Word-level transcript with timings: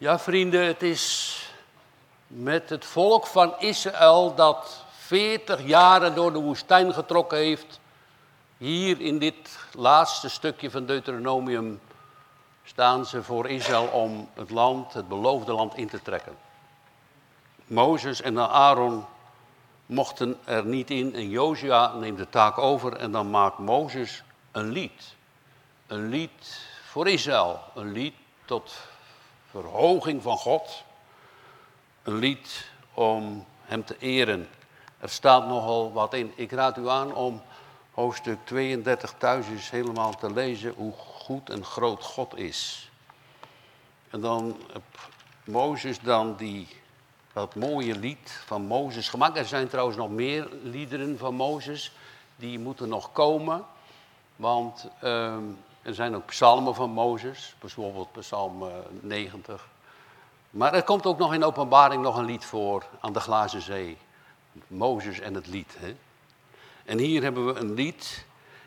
Ja, 0.00 0.18
vrienden, 0.18 0.66
het 0.66 0.82
is 0.82 1.36
met 2.26 2.70
het 2.70 2.84
volk 2.84 3.26
van 3.26 3.54
Israël 3.58 4.34
dat 4.34 4.84
40 4.90 5.66
jaren 5.66 6.14
door 6.14 6.32
de 6.32 6.38
woestijn 6.38 6.92
getrokken 6.94 7.38
heeft. 7.38 7.80
Hier 8.56 9.00
in 9.00 9.18
dit 9.18 9.58
laatste 9.72 10.28
stukje 10.28 10.70
van 10.70 10.86
Deuteronomium 10.86 11.80
staan 12.64 13.06
ze 13.06 13.22
voor 13.22 13.48
Israël 13.48 13.86
om 13.86 14.28
het 14.34 14.50
land, 14.50 14.92
het 14.92 15.08
beloofde 15.08 15.52
land 15.52 15.76
in 15.76 15.88
te 15.88 16.02
trekken. 16.02 16.36
Mozes 17.66 18.20
en 18.20 18.38
Aaron 18.38 19.04
mochten 19.86 20.38
er 20.44 20.64
niet 20.64 20.90
in 20.90 21.14
en 21.14 21.28
Josia 21.28 21.94
neemt 21.94 22.18
de 22.18 22.28
taak 22.28 22.58
over 22.58 22.96
en 22.96 23.12
dan 23.12 23.30
maakt 23.30 23.58
Mozes 23.58 24.22
een 24.52 24.70
lied. 24.70 25.14
Een 25.86 26.08
lied 26.08 26.60
voor 26.84 27.08
Israël, 27.08 27.60
een 27.74 27.92
lied 27.92 28.14
tot 28.44 28.88
verhoging 29.50 30.22
van 30.22 30.36
God. 30.36 30.84
Een 32.02 32.14
lied 32.14 32.70
om 32.94 33.44
hem 33.62 33.84
te 33.84 33.96
eren. 33.98 34.48
Er 34.98 35.08
staat 35.08 35.46
nogal 35.46 35.92
wat 35.92 36.14
in. 36.14 36.32
Ik 36.34 36.52
raad 36.52 36.76
u 36.76 36.88
aan 36.88 37.14
om 37.14 37.42
hoofdstuk 37.90 38.38
32 38.44 39.14
thuis 39.18 39.46
eens 39.46 39.70
helemaal 39.70 40.16
te 40.16 40.32
lezen 40.32 40.74
hoe 40.76 40.92
goed 40.92 41.50
en 41.50 41.64
groot 41.64 42.04
God 42.04 42.36
is. 42.36 42.90
En 44.10 44.20
dan 44.20 44.56
Mozes 45.44 46.00
dan 46.00 46.36
die, 46.36 46.68
dat 47.32 47.54
mooie 47.54 47.98
lied 47.98 48.42
van 48.46 48.62
Mozes 48.62 49.08
gemaakt. 49.08 49.36
Er 49.36 49.46
zijn 49.46 49.68
trouwens 49.68 49.96
nog 49.96 50.10
meer 50.10 50.48
liederen 50.62 51.18
van 51.18 51.34
Mozes, 51.34 51.92
die 52.36 52.58
moeten 52.58 52.88
nog 52.88 53.12
komen. 53.12 53.64
Want 54.36 54.86
ehm, 55.00 55.44
er 55.82 55.94
zijn 55.94 56.14
ook 56.14 56.26
psalmen 56.26 56.74
van 56.74 56.90
Mozes, 56.90 57.54
bijvoorbeeld 57.60 58.12
psalm 58.12 58.70
90. 59.00 59.54
Eh, 59.54 59.60
maar 60.50 60.74
er 60.74 60.82
komt 60.82 61.06
ook 61.06 61.18
nog 61.18 61.34
in 61.34 61.44
openbaring 61.44 62.02
nog 62.02 62.16
een 62.16 62.24
lied 62.24 62.44
voor 62.44 62.84
aan 63.00 63.12
de 63.12 63.20
glazen 63.20 63.62
zee. 63.62 63.98
Mozes 64.66 65.20
en 65.20 65.34
het 65.34 65.46
lied. 65.46 65.76
Hè? 65.78 65.96
En 66.84 66.98
hier 66.98 67.22
hebben 67.22 67.46
we 67.46 67.60
een 67.60 67.74
lied. 67.74 68.24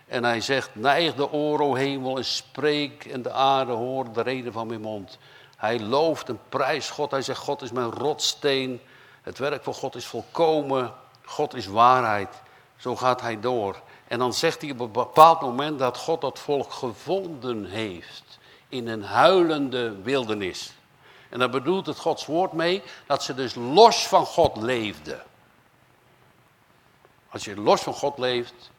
En 0.08 0.24
hij 0.24 0.42
zegt, 0.42 0.70
neig 0.76 1.16
de 1.16 1.32
oren, 1.32 1.76
hemel, 1.76 2.18
en 2.18 2.26
spreek 2.26 3.06
en 3.06 3.22
de 3.22 3.32
aarde 3.32 3.72
hoort 3.72 4.14
de 4.14 4.22
reden 4.22 4.54
van 4.54 4.68
mijn 4.68 4.82
mond. 4.82 5.18
Hij 5.58 5.80
looft 5.80 6.30
en 6.30 6.40
prijst 6.50 6.90
God. 6.90 7.12
Hij 7.12 7.22
zegt, 7.22 7.40
God 7.40 7.62
is 7.62 7.72
mijn 7.72 7.92
rotsteen. 7.92 8.82
Het 9.22 9.38
werk 9.38 9.64
van 9.64 9.74
God 9.74 9.96
is 9.96 10.06
volkomen. 10.06 10.94
God 11.26 11.54
is 11.54 11.68
waarheid. 11.68 12.42
Zo 12.78 12.96
gaat 12.96 13.22
hij 13.22 13.40
door. 13.40 13.82
En 14.14 14.20
dan 14.20 14.34
zegt 14.34 14.62
hij 14.62 14.72
op 14.72 14.80
een 14.80 14.92
bepaald 14.92 15.42
moment 15.42 15.80
dat 15.80 15.98
God 15.98 16.22
dat 16.22 16.40
volk 16.40 16.74
gevonden 16.74 17.66
heeft 17.66 18.40
in 18.70 18.88
een 18.88 19.04
huilende 19.04 20.02
wildernis. 20.02 20.74
En 21.30 21.40
daar 21.40 21.50
bedoelt 21.50 21.86
het 21.86 22.00
Gods 22.00 22.26
woord 22.26 22.52
mee 22.52 22.84
dat 23.06 23.24
ze 23.24 23.34
dus 23.34 23.56
los 23.56 24.08
van 24.08 24.26
God 24.26 24.58
leefden. 24.58 25.24
Als 27.30 27.46
je 27.46 27.56
los 27.56 27.82
van 27.82 27.94
God 27.94 28.18
leeft, 28.18 28.72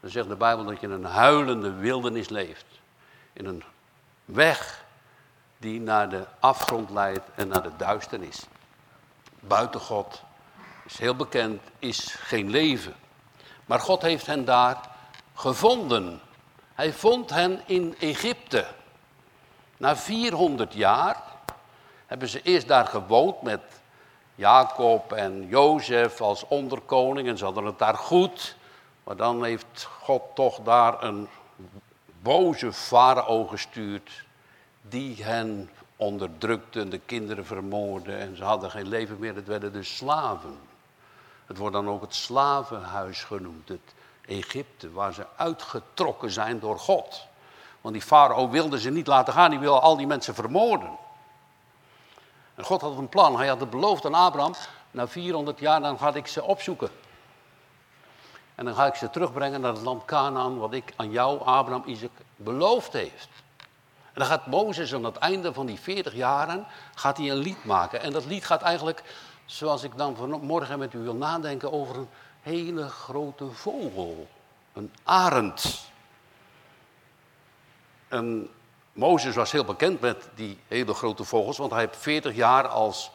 dan 0.00 0.10
zegt 0.10 0.28
de 0.28 0.36
Bijbel 0.36 0.64
dat 0.64 0.80
je 0.80 0.86
in 0.86 0.92
een 0.92 1.04
huilende 1.04 1.72
wildernis 1.72 2.28
leeft. 2.28 2.66
In 3.32 3.46
een 3.46 3.62
weg 4.24 4.84
die 5.58 5.80
naar 5.80 6.08
de 6.08 6.26
afgrond 6.40 6.90
leidt 6.90 7.28
en 7.34 7.48
naar 7.48 7.62
de 7.62 7.76
duisternis. 7.76 8.46
Buiten 9.40 9.80
God, 9.80 10.22
is 10.84 10.98
heel 10.98 11.16
bekend, 11.16 11.62
is 11.78 12.14
geen 12.18 12.50
leven. 12.50 12.94
Maar 13.70 13.80
God 13.80 14.02
heeft 14.02 14.26
hen 14.26 14.44
daar 14.44 14.80
gevonden. 15.34 16.20
Hij 16.74 16.92
vond 16.92 17.30
hen 17.30 17.60
in 17.66 17.94
Egypte. 17.98 18.66
Na 19.76 19.96
400 19.96 20.74
jaar 20.74 21.22
hebben 22.06 22.28
ze 22.28 22.42
eerst 22.42 22.68
daar 22.68 22.86
gewoond 22.86 23.42
met 23.42 23.60
Jacob 24.34 25.12
en 25.12 25.46
Jozef 25.48 26.20
als 26.20 26.46
onderkoning 26.48 27.28
en 27.28 27.38
ze 27.38 27.44
hadden 27.44 27.64
het 27.64 27.78
daar 27.78 27.94
goed. 27.96 28.56
Maar 29.04 29.16
dan 29.16 29.44
heeft 29.44 29.88
God 30.00 30.22
toch 30.34 30.60
daar 30.60 31.02
een 31.02 31.28
boze 32.22 32.72
farao 32.72 33.46
gestuurd 33.46 34.24
die 34.82 35.24
hen 35.24 35.70
onderdrukte 35.96 36.80
en 36.80 36.90
de 36.90 37.00
kinderen 37.06 37.46
vermoordde 37.46 38.14
en 38.14 38.36
ze 38.36 38.44
hadden 38.44 38.70
geen 38.70 38.88
leven 38.88 39.18
meer, 39.18 39.34
het 39.34 39.46
werden 39.46 39.72
dus 39.72 39.96
slaven. 39.96 40.69
Het 41.50 41.58
wordt 41.58 41.74
dan 41.74 41.88
ook 41.88 42.00
het 42.00 42.14
slavenhuis 42.14 43.24
genoemd, 43.24 43.68
het 43.68 43.94
Egypte, 44.26 44.92
waar 44.92 45.12
ze 45.12 45.26
uitgetrokken 45.36 46.30
zijn 46.30 46.58
door 46.58 46.78
God. 46.78 47.26
Want 47.80 47.94
die 47.94 48.02
farao 48.02 48.48
wilde 48.48 48.80
ze 48.80 48.90
niet 48.90 49.06
laten 49.06 49.32
gaan, 49.32 49.50
die 49.50 49.58
wilde 49.58 49.80
al 49.80 49.96
die 49.96 50.06
mensen 50.06 50.34
vermoorden. 50.34 50.90
En 52.54 52.64
God 52.64 52.80
had 52.80 52.96
een 52.96 53.08
plan, 53.08 53.36
hij 53.36 53.48
had 53.48 53.60
het 53.60 53.70
beloofd 53.70 54.04
aan 54.04 54.14
Abraham, 54.14 54.54
na 54.90 55.08
400 55.08 55.58
jaar 55.58 55.80
dan 55.80 55.98
ga 55.98 56.14
ik 56.14 56.26
ze 56.26 56.42
opzoeken. 56.42 56.90
En 58.54 58.64
dan 58.64 58.74
ga 58.74 58.86
ik 58.86 58.94
ze 58.94 59.10
terugbrengen 59.10 59.60
naar 59.60 59.72
het 59.72 59.82
land 59.82 60.04
Canaan, 60.04 60.58
wat 60.58 60.72
ik 60.72 60.92
aan 60.96 61.10
jou, 61.10 61.40
Abraham, 61.40 61.82
Isaac, 61.86 62.12
beloofd 62.36 62.92
heeft. 62.92 63.28
En 64.12 64.20
dan 64.20 64.26
gaat 64.26 64.46
Mozes 64.46 64.94
aan 64.94 65.04
het 65.04 65.16
einde 65.16 65.52
van 65.52 65.66
die 65.66 65.80
40 65.80 66.14
jaren, 66.14 66.66
gaat 66.94 67.16
hij 67.16 67.30
een 67.30 67.36
lied 67.36 67.64
maken. 67.64 68.00
En 68.00 68.12
dat 68.12 68.24
lied 68.24 68.44
gaat 68.44 68.62
eigenlijk 68.62 69.02
Zoals 69.50 69.82
ik 69.82 69.96
dan 69.96 70.16
vanmorgen 70.16 70.78
met 70.78 70.94
u 70.94 70.98
wil 70.98 71.14
nadenken 71.14 71.72
over 71.72 71.96
een 71.96 72.08
hele 72.42 72.88
grote 72.88 73.50
vogel. 73.50 74.28
Een 74.72 74.92
arend. 75.02 75.84
En 78.08 78.48
Mozes 78.92 79.34
was 79.34 79.52
heel 79.52 79.64
bekend 79.64 80.00
met 80.00 80.28
die 80.34 80.58
hele 80.68 80.94
grote 80.94 81.24
vogels, 81.24 81.58
want 81.58 81.70
hij 81.70 81.80
heeft 81.80 81.96
40 81.96 82.34
jaar 82.34 82.68
als 82.68 83.10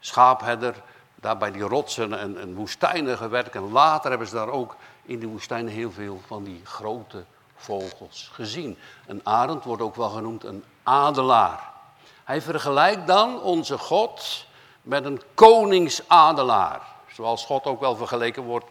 schaapherder 0.00 0.82
daar 1.14 1.38
bij 1.38 1.50
die 1.50 1.62
rotsen 1.62 2.18
en, 2.18 2.40
en 2.40 2.54
woestijnen 2.54 3.16
gewerkt. 3.16 3.54
En 3.54 3.72
later 3.72 4.10
hebben 4.10 4.28
ze 4.28 4.34
daar 4.34 4.50
ook 4.50 4.76
in 5.02 5.18
die 5.18 5.28
woestijnen 5.28 5.72
heel 5.72 5.92
veel 5.92 6.20
van 6.26 6.44
die 6.44 6.60
grote 6.64 7.24
vogels 7.56 8.30
gezien. 8.32 8.78
Een 9.06 9.20
arend 9.24 9.64
wordt 9.64 9.82
ook 9.82 9.96
wel 9.96 10.10
genoemd 10.10 10.44
een 10.44 10.64
adelaar. 10.82 11.72
Hij 12.24 12.42
vergelijkt 12.42 13.06
dan 13.06 13.40
onze 13.40 13.78
God 13.78 14.46
met 14.88 15.04
een 15.04 15.22
koningsadelaar. 15.34 16.80
Zoals 17.12 17.44
God 17.44 17.64
ook 17.64 17.80
wel 17.80 17.96
vergeleken 17.96 18.42
wordt 18.42 18.66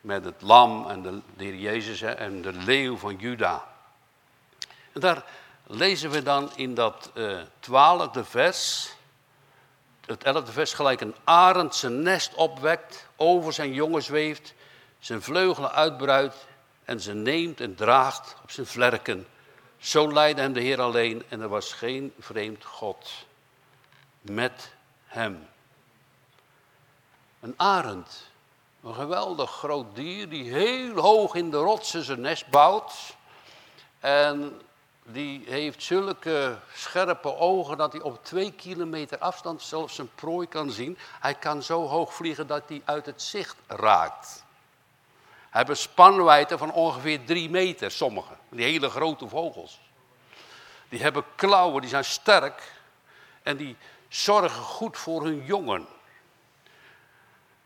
met 0.00 0.24
het 0.24 0.42
lam 0.42 0.88
en 0.88 1.02
de, 1.02 1.20
de 1.36 1.60
Jezus 1.60 2.00
hè, 2.00 2.10
en 2.10 2.42
de 2.42 2.52
leeuw 2.52 2.96
van 2.96 3.16
Juda. 3.16 3.64
En 4.92 5.00
daar 5.00 5.24
lezen 5.66 6.10
we 6.10 6.22
dan 6.22 6.50
in 6.56 6.74
dat 6.74 7.10
uh, 7.14 7.40
twaalfde 7.60 8.24
vers, 8.24 8.92
het 10.06 10.22
elfde 10.22 10.52
vers 10.52 10.72
gelijk 10.72 11.00
een 11.00 11.14
arend 11.24 11.74
zijn 11.74 12.02
nest 12.02 12.34
opwekt, 12.34 13.06
over 13.16 13.52
zijn 13.52 13.72
jongen 13.72 14.02
zweeft, 14.02 14.54
zijn 14.98 15.22
vleugelen 15.22 15.72
uitbreidt 15.72 16.46
en 16.84 17.00
ze 17.00 17.14
neemt 17.14 17.60
en 17.60 17.74
draagt 17.74 18.36
op 18.42 18.50
zijn 18.50 18.66
vlerken. 18.66 19.26
Zo 19.78 20.12
leidde 20.12 20.42
hem 20.42 20.52
de 20.52 20.60
Heer 20.60 20.80
alleen 20.80 21.22
en 21.28 21.40
er 21.40 21.48
was 21.48 21.72
geen 21.72 22.12
vreemd 22.18 22.64
God 22.64 23.10
met 24.20 24.72
hem. 25.12 25.48
Een 27.40 27.54
arend. 27.56 28.30
Een 28.82 28.94
geweldig 28.94 29.50
groot 29.50 29.96
dier 29.96 30.28
die 30.28 30.52
heel 30.52 30.96
hoog 30.96 31.34
in 31.34 31.50
de 31.50 31.56
rotsen 31.56 32.04
zijn 32.04 32.20
nest 32.20 32.48
bouwt. 32.50 33.16
En 34.00 34.60
die 35.02 35.44
heeft 35.46 35.82
zulke 35.82 36.58
scherpe 36.74 37.36
ogen 37.36 37.76
dat 37.76 37.92
hij 37.92 38.02
op 38.02 38.24
twee 38.24 38.52
kilometer 38.52 39.18
afstand 39.18 39.62
zelfs 39.62 39.94
zijn 39.94 40.10
prooi 40.14 40.48
kan 40.48 40.70
zien. 40.70 40.98
Hij 41.20 41.34
kan 41.34 41.62
zo 41.62 41.86
hoog 41.86 42.14
vliegen 42.14 42.46
dat 42.46 42.62
hij 42.66 42.82
uit 42.84 43.06
het 43.06 43.22
zicht 43.22 43.56
raakt. 43.66 44.44
Hij 45.38 45.60
hebben 45.60 45.76
spanwijdte 45.76 46.58
van 46.58 46.72
ongeveer 46.72 47.24
drie 47.24 47.50
meter, 47.50 47.90
sommige. 47.90 48.34
Die 48.48 48.64
hele 48.64 48.90
grote 48.90 49.28
vogels. 49.28 49.80
Die 50.88 51.02
hebben 51.02 51.24
klauwen, 51.34 51.80
die 51.80 51.90
zijn 51.90 52.04
sterk. 52.04 52.72
En 53.42 53.56
die 53.56 53.76
zorgen 54.14 54.62
goed 54.62 54.98
voor 54.98 55.24
hun 55.24 55.44
jongen 55.44 55.86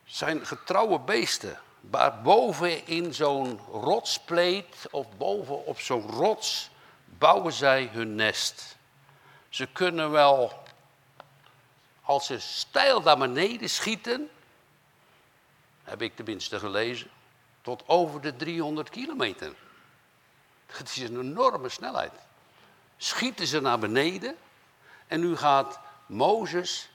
zijn 0.05 0.47
getrouwe 0.47 0.99
beesten. 0.99 1.61
Maar 1.81 2.23
boven 2.23 2.87
in 2.87 3.15
zo'n 3.15 3.61
rotspleet 3.71 4.87
of 4.91 5.07
boven 5.17 5.65
op 5.65 5.81
zo'n 5.81 6.11
rots 6.11 6.71
bouwen 7.05 7.53
zij 7.53 7.89
hun 7.93 8.15
nest. 8.15 8.77
Ze 9.49 9.67
kunnen 9.67 10.11
wel, 10.11 10.63
als 12.03 12.27
ze 12.27 12.39
stijl 12.39 13.01
naar 13.01 13.19
beneden 13.19 13.71
schieten, 13.71 14.31
heb 15.83 16.03
ik 16.03 16.17
tenminste 16.17 16.59
gelezen, 16.59 17.11
tot 17.63 17.83
over 17.87 18.21
de 18.21 18.37
300 18.37 18.91
kilometer. 18.91 19.55
Het 20.67 20.89
is 20.89 20.97
een 20.97 21.21
enorme 21.21 21.69
snelheid. 21.69 22.13
Schieten 22.97 23.47
ze 23.47 23.61
naar 23.61 23.79
beneden 23.79 24.37
en 25.07 25.21
nu 25.21 25.37
gaat 25.37 25.79
Mozes 26.07 26.91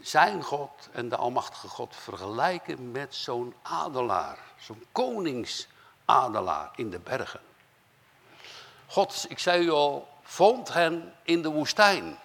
zijn 0.00 0.42
God 0.42 0.88
en 0.92 1.08
de 1.08 1.16
Almachtige 1.16 1.68
God 1.68 1.96
vergelijken 1.96 2.90
met 2.90 3.14
zo'n 3.14 3.54
adelaar, 3.62 4.38
zo'n 4.58 4.84
koningsadelaar 4.92 6.70
in 6.74 6.90
de 6.90 6.98
bergen. 6.98 7.40
God, 8.86 9.26
ik 9.28 9.38
zei 9.38 9.64
u 9.64 9.70
al, 9.70 10.08
vond 10.22 10.72
hen 10.72 11.14
in 11.22 11.42
de 11.42 11.48
woestijn. 11.48 12.18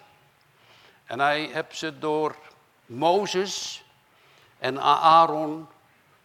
En 1.04 1.18
hij 1.18 1.40
heeft 1.40 1.76
ze 1.76 1.98
door 1.98 2.36
Mozes 2.86 3.84
en 4.58 4.80
Aaron 4.80 5.68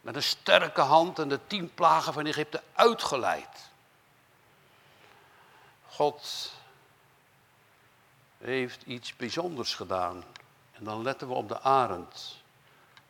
met 0.00 0.14
een 0.14 0.22
sterke 0.22 0.80
hand 0.80 1.18
en 1.18 1.28
de 1.28 1.46
tien 1.46 1.74
plagen 1.74 2.12
van 2.12 2.26
Egypte 2.26 2.62
uitgeleid. 2.72 3.70
God 5.88 6.52
heeft 8.40 8.82
iets 8.82 9.16
bijzonders 9.16 9.74
gedaan. 9.74 10.24
En 10.72 10.84
dan 10.84 11.02
letten 11.02 11.28
we 11.28 11.34
op 11.34 11.48
de 11.48 11.60
arend. 11.60 12.42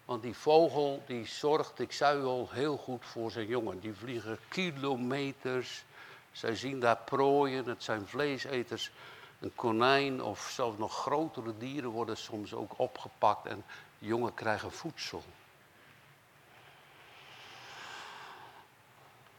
Want 0.04 0.22
die 0.22 0.36
vogel 0.36 1.02
die 1.06 1.26
zorgt, 1.26 1.78
ik 1.78 1.92
zei 1.92 2.24
al, 2.24 2.48
heel 2.50 2.76
goed 2.76 3.04
voor 3.04 3.30
zijn 3.30 3.46
jongen. 3.46 3.80
Die 3.80 3.94
vliegen 3.94 4.38
kilometers. 4.48 5.84
Zij 6.32 6.54
zien 6.54 6.80
daar 6.80 6.96
prooien, 6.96 7.68
het 7.68 7.82
zijn 7.82 8.06
vleeseters. 8.06 8.90
Een 9.40 9.54
konijn 9.54 10.22
of 10.22 10.50
zelfs 10.54 10.78
nog 10.78 10.94
grotere 10.94 11.58
dieren 11.58 11.90
worden 11.90 12.16
soms 12.16 12.54
ook 12.54 12.72
opgepakt 12.76 13.46
en 13.46 13.64
jongen 13.98 14.34
krijgen 14.34 14.72
voedsel. 14.72 15.22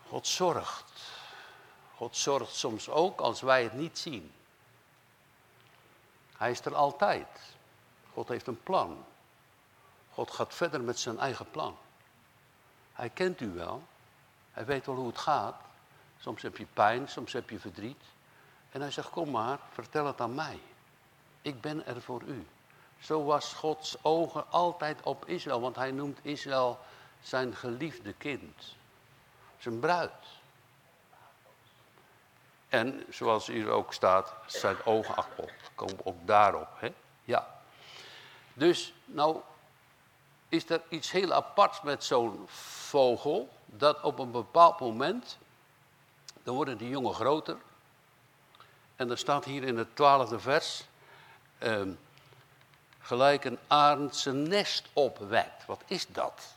God 0.07 0.27
zorgt. 0.27 0.91
God 1.95 2.17
zorgt 2.17 2.55
soms 2.55 2.89
ook 2.89 3.19
als 3.19 3.41
wij 3.41 3.63
het 3.63 3.73
niet 3.73 3.97
zien. 3.97 4.31
Hij 6.41 6.51
is 6.51 6.65
er 6.65 6.75
altijd. 6.75 7.27
God 8.13 8.27
heeft 8.27 8.47
een 8.47 8.63
plan. 8.63 9.05
God 10.13 10.31
gaat 10.31 10.53
verder 10.53 10.81
met 10.81 10.99
zijn 10.99 11.19
eigen 11.19 11.51
plan. 11.51 11.77
Hij 12.93 13.09
kent 13.09 13.41
u 13.41 13.53
wel. 13.53 13.83
Hij 14.51 14.65
weet 14.65 14.85
wel 14.85 14.95
hoe 14.95 15.07
het 15.07 15.17
gaat. 15.17 15.55
Soms 16.19 16.41
heb 16.41 16.57
je 16.57 16.65
pijn, 16.73 17.07
soms 17.07 17.33
heb 17.33 17.49
je 17.49 17.59
verdriet. 17.59 18.03
En 18.71 18.81
hij 18.81 18.91
zegt, 18.91 19.09
kom 19.09 19.31
maar, 19.31 19.59
vertel 19.71 20.05
het 20.05 20.21
aan 20.21 20.35
mij. 20.35 20.59
Ik 21.41 21.61
ben 21.61 21.85
er 21.85 22.01
voor 22.01 22.21
u. 22.23 22.47
Zo 22.99 23.23
was 23.23 23.53
Gods 23.53 24.03
ogen 24.03 24.51
altijd 24.51 25.01
op 25.03 25.25
Israël, 25.25 25.61
want 25.61 25.75
hij 25.75 25.91
noemt 25.91 26.19
Israël 26.21 26.79
zijn 27.21 27.55
geliefde 27.55 28.13
kind. 28.13 28.75
Zijn 29.57 29.79
bruid. 29.79 30.40
En 32.71 33.06
zoals 33.09 33.47
hier 33.47 33.69
ook 33.69 33.94
staat, 33.94 34.33
zijn 34.45 34.75
oogappel. 34.85 35.50
Komen 35.75 36.06
ook 36.06 36.27
daarop. 36.27 36.68
Hè? 36.75 36.94
Ja. 37.23 37.62
Dus, 38.53 38.94
nou, 39.06 39.38
is 40.50 40.69
er 40.69 40.81
iets 40.89 41.12
heel 41.12 41.33
aparts 41.33 41.81
met 41.81 42.03
zo'n 42.03 42.44
vogel. 42.88 43.50
Dat 43.65 44.01
op 44.01 44.19
een 44.19 44.31
bepaald 44.31 44.79
moment, 44.79 45.38
dan 46.44 46.56
worden 46.56 46.77
die 46.77 46.89
jongen 46.89 47.13
groter. 47.13 47.57
En 48.95 49.09
er 49.09 49.18
staat 49.18 49.45
hier 49.45 49.63
in 49.63 49.77
het 49.77 49.95
twaalfde 49.95 50.39
vers, 50.39 50.83
ehm, 51.57 51.91
gelijk 53.00 53.45
een 53.45 53.59
arend 53.68 54.25
nest 54.25 54.89
opwekt. 54.94 55.65
Wat 55.65 55.83
is 55.85 56.07
dat? 56.07 56.56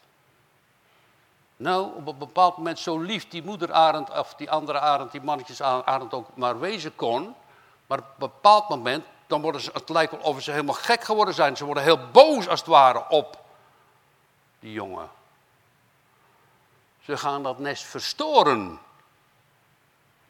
Nou, 1.56 1.94
op 1.96 2.06
een 2.06 2.18
bepaald 2.18 2.56
moment 2.56 2.78
zo 2.78 2.98
lief 2.98 3.28
die 3.28 3.42
moederarend 3.42 4.10
of 4.10 4.34
die 4.34 4.50
andere 4.50 4.78
arend, 4.78 5.12
die 5.12 5.20
mannetjes 5.20 5.62
arend 5.62 6.14
ook 6.14 6.36
maar 6.36 6.60
wezen 6.60 6.94
kon. 6.94 7.34
Maar 7.86 7.98
op 7.98 8.04
een 8.04 8.14
bepaald 8.18 8.68
moment, 8.68 9.04
dan 9.26 9.40
worden 9.40 9.60
ze, 9.60 9.70
het 9.72 9.88
lijkt 9.88 10.12
wel 10.12 10.20
of 10.20 10.42
ze 10.42 10.50
helemaal 10.50 10.74
gek 10.74 11.04
geworden 11.04 11.34
zijn. 11.34 11.56
Ze 11.56 11.64
worden 11.64 11.82
heel 11.82 12.10
boos 12.10 12.48
als 12.48 12.60
het 12.60 12.68
ware 12.68 13.08
op 13.08 13.38
die 14.58 14.72
jongen. 14.72 15.10
Ze 17.02 17.16
gaan 17.16 17.42
dat 17.42 17.58
nest 17.58 17.82
verstoren. 17.82 18.78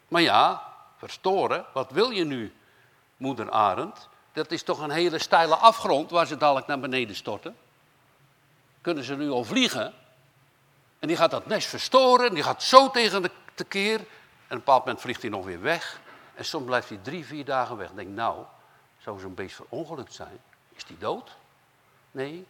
Maar 0.09 0.23
ja, 0.23 0.73
verstoren, 0.97 1.65
wat 1.73 1.91
wil 1.91 2.11
je 2.11 2.25
nu, 2.25 2.55
moeder 3.17 3.51
Arend? 3.51 4.09
Dat 4.33 4.51
is 4.51 4.63
toch 4.63 4.79
een 4.79 4.91
hele 4.91 5.19
steile 5.19 5.57
afgrond 5.57 6.11
waar 6.11 6.27
ze 6.27 6.37
dadelijk 6.37 6.67
naar 6.67 6.81
beneden 6.81 7.17
storten. 7.17 7.57
Kunnen 8.81 9.05
ze 9.05 9.17
nu 9.17 9.31
al 9.31 9.45
vliegen? 9.45 9.95
En 11.05 11.11
die 11.11 11.19
gaat 11.19 11.31
dat 11.31 11.47
nest 11.47 11.69
verstoren, 11.69 12.29
en 12.29 12.35
die 12.35 12.43
gaat 12.43 12.63
zo 12.63 12.91
tegen 12.91 13.23
de 13.23 13.31
tekeer. 13.55 13.99
En 13.99 14.05
op 14.05 14.07
een 14.49 14.59
bepaald 14.59 14.85
moment 14.85 15.03
vliegt 15.03 15.21
hij 15.23 15.31
nog 15.31 15.45
weer 15.45 15.61
weg. 15.61 16.01
En 16.35 16.45
soms 16.45 16.65
blijft 16.65 16.89
hij 16.89 16.99
drie, 17.03 17.25
vier 17.25 17.45
dagen 17.45 17.77
weg. 17.77 17.91
denk, 17.91 18.09
nou, 18.09 18.45
zou 18.99 19.21
zo'n 19.21 19.35
beest 19.35 19.55
verongelukt 19.55 20.15
zijn? 20.15 20.39
Is 20.75 20.85
die 20.85 20.99
dood? 20.99 21.37
Nee, 22.11 22.47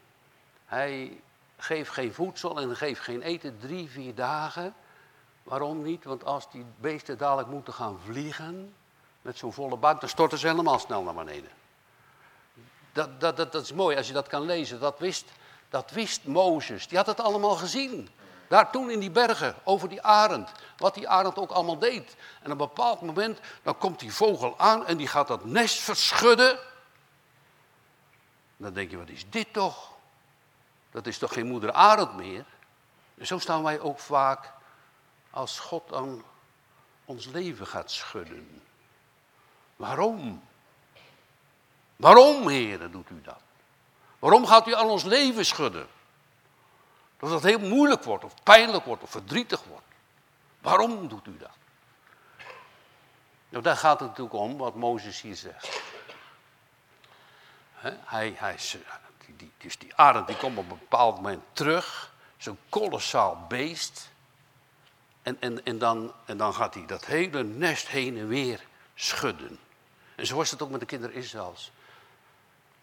hij 0.65 1.21
geeft 1.57 1.91
geen 1.91 2.15
voedsel 2.15 2.61
en 2.61 2.77
geeft 2.77 3.01
geen 3.01 3.23
eten 3.23 3.59
drie, 3.59 3.91
vier 3.91 4.15
dagen. 4.15 4.75
Waarom 5.43 5.83
niet? 5.83 6.05
Want 6.05 6.25
als 6.25 6.51
die 6.51 6.65
beesten 6.81 7.19
dadelijk 7.19 7.49
moeten 7.49 7.73
gaan 7.73 7.99
vliegen, 8.05 8.75
met 9.23 9.39
zo'n 9.39 9.53
volle 9.53 9.77
buik, 9.77 10.01
dan 10.01 10.09
storten 10.09 10.39
ze 10.39 10.47
helemaal 10.47 10.79
snel 10.79 11.03
naar 11.03 11.15
beneden. 11.15 11.51
Dat, 12.93 13.21
dat, 13.21 13.37
dat, 13.37 13.53
dat 13.53 13.63
is 13.63 13.73
mooi 13.73 13.97
als 13.97 14.07
je 14.07 14.13
dat 14.13 14.27
kan 14.27 14.43
lezen. 14.43 14.81
Dat 14.81 14.99
wist, 14.99 15.25
dat 15.69 15.91
wist 15.91 16.25
Mozes. 16.25 16.89
Die 16.89 16.99
had 16.99 17.07
het 17.07 17.21
allemaal 17.21 17.57
gezien. 17.57 18.09
Daar 18.49 18.71
toen 18.71 18.91
in 18.91 19.01
die 19.01 19.11
bergen, 19.11 19.55
over 19.65 19.89
die 19.89 20.03
arend. 20.03 20.53
Wat 20.77 20.95
die 20.95 21.09
arend 21.09 21.39
ook 21.39 21.51
allemaal 21.51 21.79
deed. 21.79 22.17
En 22.43 22.45
op 22.45 22.51
een 22.51 22.57
bepaald 22.57 23.01
moment, 23.01 23.41
dan 23.63 23.79
komt 23.79 24.01
die 24.01 24.15
vogel 24.15 24.59
aan 24.59 24.87
en 24.87 24.97
die 24.97 25.07
gaat 25.07 25.29
dat 25.29 25.45
nest 25.45 25.79
verschudden. 25.79 26.59
Dan 28.57 28.73
denk 28.73 28.91
je, 28.91 28.97
wat 28.97 29.09
is 29.09 29.31
dit 29.31 29.53
toch? 29.53 29.93
Dat 30.91 31.07
is 31.07 31.19
toch 31.19 31.33
geen 31.33 31.47
moeder 31.47 31.73
arend 31.73 32.17
meer? 32.17 32.45
En 33.19 33.27
zo 33.27 33.39
staan 33.39 33.63
wij 33.63 33.81
ook 33.81 33.99
vaak 33.99 34.53
als 35.31 35.59
God 35.59 35.93
aan 35.93 36.23
ons 37.05 37.27
leven 37.27 37.67
gaat 37.67 37.91
schudden. 37.91 38.63
Waarom? 39.77 40.43
Waarom, 41.97 42.49
heren, 42.49 42.93
doet 42.93 43.11
u 43.11 43.21
dat? 43.23 43.41
Waarom 44.19 44.47
gaat 44.47 44.69
u 44.69 44.75
aan 44.75 44.89
ons 44.89 45.05
leven 45.05 45.47
schudden? 45.47 45.87
Dat 47.31 47.43
het 47.43 47.51
heel 47.51 47.69
moeilijk 47.69 48.03
wordt, 48.03 48.25
of 48.25 48.35
pijnlijk 48.43 48.85
wordt, 48.85 49.03
of 49.03 49.11
verdrietig 49.11 49.65
wordt. 49.65 49.85
Waarom 50.61 51.09
doet 51.09 51.27
u 51.27 51.37
dat? 51.37 51.51
Nou, 53.49 53.63
daar 53.63 53.77
gaat 53.77 54.01
het 54.01 54.09
natuurlijk 54.09 54.37
om, 54.37 54.57
wat 54.57 54.75
Mozes 54.75 55.21
hier 55.21 55.37
zegt. 55.37 55.83
hij, 58.05 58.35
hij, 58.37 58.57
die, 59.27 59.37
die, 59.37 59.51
dus 59.59 59.79
die 59.79 59.95
arend 59.95 60.27
die 60.27 60.37
komt 60.37 60.59
op 60.59 60.71
een 60.71 60.79
bepaald 60.79 61.17
moment 61.17 61.43
terug. 61.53 62.13
Zo'n 62.37 62.59
kolossaal 62.69 63.45
beest. 63.49 64.11
En, 65.23 65.37
en, 65.41 65.65
en, 65.65 65.79
dan, 65.79 66.13
en 66.25 66.37
dan 66.37 66.55
gaat 66.55 66.75
hij 66.75 66.87
dat 66.87 67.05
hele 67.05 67.45
nest 67.45 67.89
heen 67.89 68.19
en 68.19 68.29
weer 68.29 68.67
schudden. 68.95 69.59
En 70.15 70.27
zo 70.27 70.37
was 70.37 70.51
het 70.51 70.63
ook 70.63 70.71
met 70.71 70.81
de 70.81 70.87
kinderen 70.87 71.17
Israëls. 71.17 71.73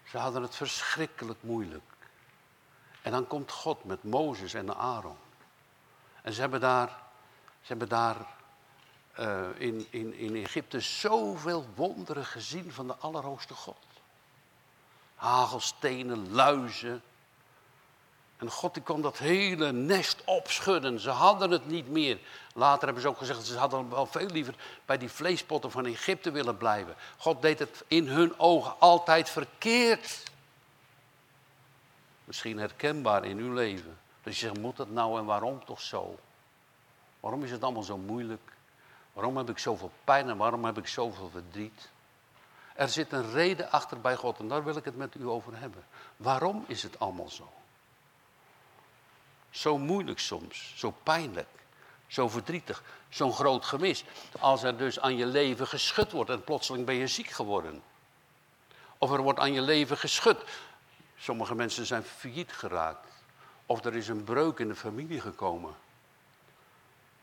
Ze 0.04 0.18
hadden 0.18 0.42
het 0.42 0.56
verschrikkelijk 0.56 1.42
moeilijk. 1.42 1.91
En 3.02 3.12
dan 3.12 3.26
komt 3.26 3.50
God 3.50 3.84
met 3.84 4.02
Mozes 4.02 4.54
en 4.54 4.76
Aaron. 4.76 5.16
En 6.22 6.32
ze 6.32 6.40
hebben 6.40 6.60
daar, 6.60 6.88
ze 7.60 7.68
hebben 7.68 7.88
daar 7.88 8.16
uh, 9.20 9.46
in, 9.56 9.86
in, 9.90 10.14
in 10.14 10.36
Egypte 10.36 10.80
zoveel 10.80 11.66
wonderen 11.74 12.24
gezien 12.24 12.72
van 12.72 12.86
de 12.86 12.96
Allerhoogste 12.96 13.54
God. 13.54 13.76
Hagelstenen, 15.14 16.32
luizen, 16.32 17.02
en 18.42 18.50
God 18.50 18.74
die 18.74 18.82
kon 18.82 19.00
dat 19.02 19.18
hele 19.18 19.72
nest 19.72 20.22
opschudden. 20.24 21.00
Ze 21.00 21.10
hadden 21.10 21.50
het 21.50 21.66
niet 21.66 21.88
meer. 21.88 22.18
Later 22.54 22.84
hebben 22.84 23.02
ze 23.02 23.08
ook 23.08 23.18
gezegd, 23.18 23.46
ze 23.46 23.58
hadden 23.58 23.90
wel 23.90 24.06
veel 24.06 24.26
liever 24.26 24.54
bij 24.84 24.98
die 24.98 25.10
vleespotten 25.10 25.70
van 25.70 25.86
Egypte 25.86 26.30
willen 26.30 26.56
blijven. 26.56 26.94
God 27.18 27.42
deed 27.42 27.58
het 27.58 27.84
in 27.86 28.08
hun 28.08 28.38
ogen 28.38 28.74
altijd 28.78 29.30
verkeerd. 29.30 30.22
Misschien 32.24 32.58
herkenbaar 32.58 33.24
in 33.24 33.38
uw 33.38 33.52
leven. 33.52 33.98
Dat 34.22 34.32
je 34.32 34.38
zegt, 34.38 34.58
moet 34.58 34.78
het 34.78 34.90
nou 34.90 35.18
en 35.18 35.24
waarom 35.24 35.64
toch 35.64 35.80
zo? 35.80 36.18
Waarom 37.20 37.44
is 37.44 37.50
het 37.50 37.62
allemaal 37.62 37.82
zo 37.82 37.96
moeilijk? 37.96 38.52
Waarom 39.12 39.36
heb 39.36 39.50
ik 39.50 39.58
zoveel 39.58 39.90
pijn 40.04 40.28
en 40.28 40.36
waarom 40.36 40.64
heb 40.64 40.78
ik 40.78 40.86
zoveel 40.86 41.30
verdriet? 41.30 41.90
Er 42.74 42.88
zit 42.88 43.12
een 43.12 43.32
reden 43.32 43.70
achter 43.70 44.00
bij 44.00 44.16
God 44.16 44.38
en 44.38 44.48
daar 44.48 44.64
wil 44.64 44.76
ik 44.76 44.84
het 44.84 44.96
met 44.96 45.14
u 45.14 45.28
over 45.28 45.58
hebben. 45.58 45.84
Waarom 46.16 46.64
is 46.66 46.82
het 46.82 46.98
allemaal 46.98 47.28
zo? 47.28 47.52
Zo 49.50 49.78
moeilijk 49.78 50.18
soms, 50.18 50.72
zo 50.76 50.94
pijnlijk, 51.02 51.48
zo 52.06 52.28
verdrietig, 52.28 52.82
zo'n 53.08 53.32
groot 53.32 53.64
gemis. 53.64 54.04
Als 54.38 54.62
er 54.62 54.76
dus 54.76 55.00
aan 55.00 55.16
je 55.16 55.26
leven 55.26 55.66
geschud 55.66 56.12
wordt 56.12 56.30
en 56.30 56.44
plotseling 56.44 56.86
ben 56.86 56.94
je 56.94 57.06
ziek 57.06 57.30
geworden. 57.30 57.82
Of 58.98 59.10
er 59.10 59.22
wordt 59.22 59.38
aan 59.38 59.52
je 59.52 59.60
leven 59.60 59.98
geschud. 59.98 60.44
Sommige 61.22 61.54
mensen 61.54 61.86
zijn 61.86 62.02
failliet 62.02 62.52
geraakt. 62.52 63.08
Of 63.66 63.84
er 63.84 63.94
is 63.96 64.08
een 64.08 64.24
breuk 64.24 64.58
in 64.58 64.68
de 64.68 64.74
familie 64.74 65.20
gekomen. 65.20 65.74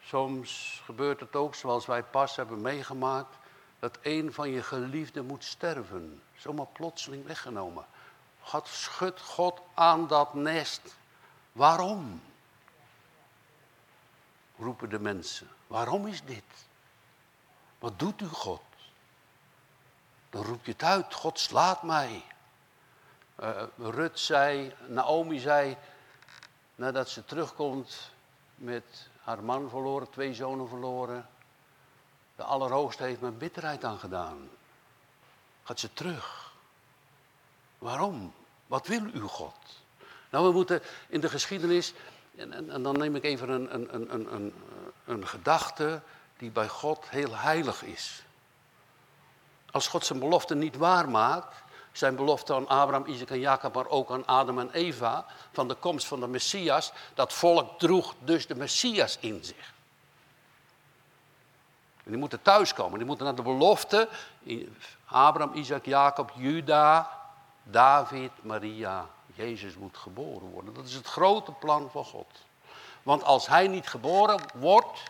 Soms 0.03 0.81
gebeurt 0.85 1.19
het 1.19 1.35
ook, 1.35 1.55
zoals 1.55 1.85
wij 1.85 2.03
pas 2.03 2.35
hebben 2.35 2.61
meegemaakt, 2.61 3.35
dat 3.79 3.97
een 4.01 4.33
van 4.33 4.49
je 4.49 4.63
geliefden 4.63 5.25
moet 5.25 5.43
sterven. 5.43 6.21
Zomaar 6.37 6.65
plotseling 6.65 7.25
weggenomen. 7.25 7.85
God 8.41 8.67
schudt 8.67 9.21
God 9.21 9.61
aan 9.73 10.07
dat 10.07 10.33
nest. 10.33 10.95
Waarom? 11.51 12.21
Roepen 14.57 14.89
de 14.89 14.99
mensen. 14.99 15.47
Waarom 15.67 16.07
is 16.07 16.23
dit? 16.23 16.43
Wat 17.79 17.99
doet 17.99 18.21
u 18.21 18.27
God? 18.27 18.61
Dan 20.29 20.43
roep 20.43 20.65
je 20.65 20.71
het 20.71 20.83
uit, 20.83 21.13
God 21.13 21.39
slaat 21.39 21.83
mij. 21.83 22.23
Uh, 23.43 23.61
Rut 23.77 24.19
zei, 24.19 24.73
Naomi 24.87 25.39
zei, 25.39 25.77
nadat 26.75 27.09
ze 27.09 27.25
terugkomt 27.25 28.11
met 28.55 29.09
haar 29.21 29.43
man 29.43 29.69
verloren, 29.69 30.09
twee 30.09 30.33
zonen 30.33 30.67
verloren. 30.67 31.29
De 32.35 32.43
Allerhoogste 32.43 33.03
heeft 33.03 33.21
me 33.21 33.31
bitterheid 33.31 33.83
aangedaan. 33.83 34.49
Gaat 35.63 35.79
ze 35.79 35.93
terug. 35.93 36.53
Waarom? 37.77 38.33
Wat 38.67 38.87
wil 38.87 39.05
u 39.05 39.19
God? 39.19 39.55
Nou, 40.29 40.45
we 40.45 40.51
moeten 40.51 40.81
in 41.07 41.19
de 41.19 41.29
geschiedenis, 41.29 41.93
en, 42.35 42.53
en, 42.53 42.69
en 42.69 42.83
dan 42.83 42.97
neem 42.97 43.15
ik 43.15 43.23
even 43.23 43.49
een, 43.49 43.73
een, 43.73 44.13
een, 44.13 44.33
een, 44.33 44.53
een 45.05 45.27
gedachte 45.27 46.01
die 46.37 46.51
bij 46.51 46.67
God 46.67 47.09
heel 47.09 47.35
heilig 47.35 47.83
is. 47.83 48.23
Als 49.71 49.87
God 49.87 50.05
zijn 50.05 50.19
belofte 50.19 50.55
niet 50.55 50.75
waarmaakt, 50.75 51.55
zijn 51.99 52.15
belofte 52.15 52.53
aan 52.53 52.67
Abraham, 52.67 53.05
Isaac 53.05 53.29
en 53.29 53.39
Jacob, 53.39 53.73
maar 53.73 53.87
ook 53.87 54.11
aan 54.11 54.25
Adam 54.25 54.59
en 54.59 54.71
Eva, 54.71 55.25
van 55.51 55.67
de 55.67 55.75
komst 55.75 56.07
van 56.07 56.19
de 56.19 56.27
Messias, 56.27 56.91
dat 57.13 57.33
volk 57.33 57.79
droeg 57.79 58.15
dus 58.19 58.47
de 58.47 58.55
Messias 58.55 59.17
in 59.19 59.43
zich. 59.43 59.73
Die 62.03 62.17
moeten 62.17 62.41
thuiskomen, 62.41 62.97
die 62.97 63.07
moeten 63.07 63.25
naar 63.25 63.35
de 63.35 63.41
belofte, 63.41 64.09
Abraham, 65.05 65.55
Isaac, 65.55 65.85
Jacob, 65.85 66.31
Juda, 66.35 67.21
David, 67.63 68.31
Maria, 68.41 69.07
Jezus 69.35 69.75
moet 69.75 69.97
geboren 69.97 70.49
worden. 70.49 70.73
Dat 70.73 70.85
is 70.85 70.93
het 70.93 71.07
grote 71.07 71.51
plan 71.51 71.89
van 71.91 72.05
God. 72.05 72.27
Want 73.03 73.23
als 73.23 73.47
hij 73.47 73.67
niet 73.67 73.87
geboren 73.87 74.39
wordt, 74.53 75.03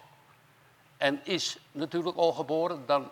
en 0.98 1.25
is 1.25 1.58
natuurlijk 1.72 2.17
al 2.17 2.31
geboren, 2.31 2.86
dan 2.86 3.10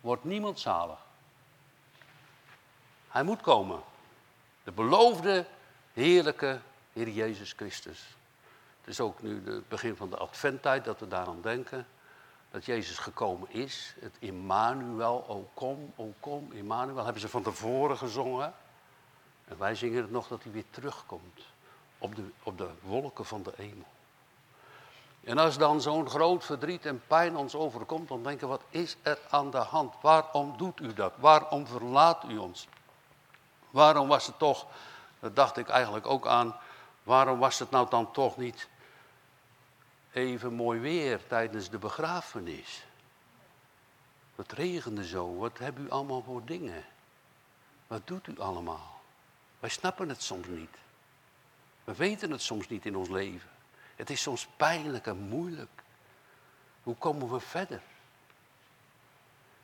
wordt 0.00 0.24
niemand 0.24 0.60
zalig. 0.60 0.98
Hij 3.12 3.22
moet 3.22 3.40
komen. 3.40 3.80
De 4.64 4.72
beloofde, 4.72 5.46
heerlijke 5.92 6.60
Heer 6.92 7.08
Jezus 7.08 7.52
Christus. 7.52 8.16
Het 8.80 8.88
is 8.88 9.00
ook 9.00 9.22
nu 9.22 9.42
het 9.44 9.68
begin 9.68 9.96
van 9.96 10.10
de 10.10 10.16
adventtijd 10.16 10.84
dat 10.84 11.00
we 11.00 11.08
daaraan 11.08 11.40
denken. 11.42 11.86
Dat 12.50 12.64
Jezus 12.64 12.98
gekomen 12.98 13.50
is. 13.50 13.94
Het 14.00 14.14
Immanuel, 14.18 15.24
o 15.28 15.48
kom, 15.54 15.92
o 15.96 16.12
kom, 16.20 16.52
Immanuel. 16.52 17.04
Hebben 17.04 17.20
ze 17.20 17.28
van 17.28 17.42
tevoren 17.42 17.98
gezongen. 17.98 18.54
En 19.44 19.58
wij 19.58 19.74
zingen 19.74 20.02
het 20.02 20.10
nog 20.10 20.28
dat 20.28 20.42
hij 20.42 20.52
weer 20.52 20.70
terugkomt. 20.70 21.40
Op 21.98 22.16
de, 22.16 22.24
op 22.42 22.58
de 22.58 22.68
wolken 22.80 23.24
van 23.24 23.42
de 23.42 23.52
hemel. 23.56 23.86
En 25.24 25.38
als 25.38 25.58
dan 25.58 25.80
zo'n 25.80 26.08
groot 26.08 26.44
verdriet 26.44 26.86
en 26.86 27.02
pijn 27.06 27.36
ons 27.36 27.54
overkomt, 27.54 28.08
dan 28.08 28.22
denken 28.22 28.48
we, 28.48 28.52
wat 28.52 28.64
is 28.70 28.96
er 29.02 29.18
aan 29.30 29.50
de 29.50 29.56
hand? 29.56 29.94
Waarom 30.00 30.54
doet 30.56 30.80
u 30.80 30.94
dat? 30.94 31.12
Waarom 31.16 31.66
verlaat 31.66 32.24
u 32.28 32.36
ons? 32.36 32.68
Waarom 33.72 34.08
was 34.08 34.26
het 34.26 34.38
toch, 34.38 34.66
dat 35.20 35.36
dacht 35.36 35.56
ik 35.56 35.68
eigenlijk 35.68 36.06
ook 36.06 36.26
aan, 36.26 36.56
waarom 37.02 37.38
was 37.38 37.58
het 37.58 37.70
nou 37.70 37.90
dan 37.90 38.12
toch 38.12 38.36
niet 38.36 38.68
even 40.12 40.52
mooi 40.52 40.80
weer 40.80 41.26
tijdens 41.26 41.70
de 41.70 41.78
begrafenis? 41.78 42.84
Het 44.36 44.52
regende 44.52 45.06
zo, 45.06 45.36
wat 45.36 45.58
hebben 45.58 45.84
u 45.84 45.90
allemaal 45.90 46.22
voor 46.22 46.44
dingen? 46.44 46.84
Wat 47.86 48.06
doet 48.06 48.26
u 48.26 48.40
allemaal? 48.40 49.00
Wij 49.60 49.70
snappen 49.70 50.08
het 50.08 50.22
soms 50.22 50.46
niet. 50.46 50.76
We 51.84 51.94
weten 51.94 52.30
het 52.30 52.42
soms 52.42 52.68
niet 52.68 52.86
in 52.86 52.96
ons 52.96 53.08
leven. 53.08 53.50
Het 53.96 54.10
is 54.10 54.22
soms 54.22 54.48
pijnlijk 54.56 55.06
en 55.06 55.16
moeilijk. 55.16 55.82
Hoe 56.82 56.96
komen 56.96 57.30
we 57.30 57.40
verder? 57.40 57.82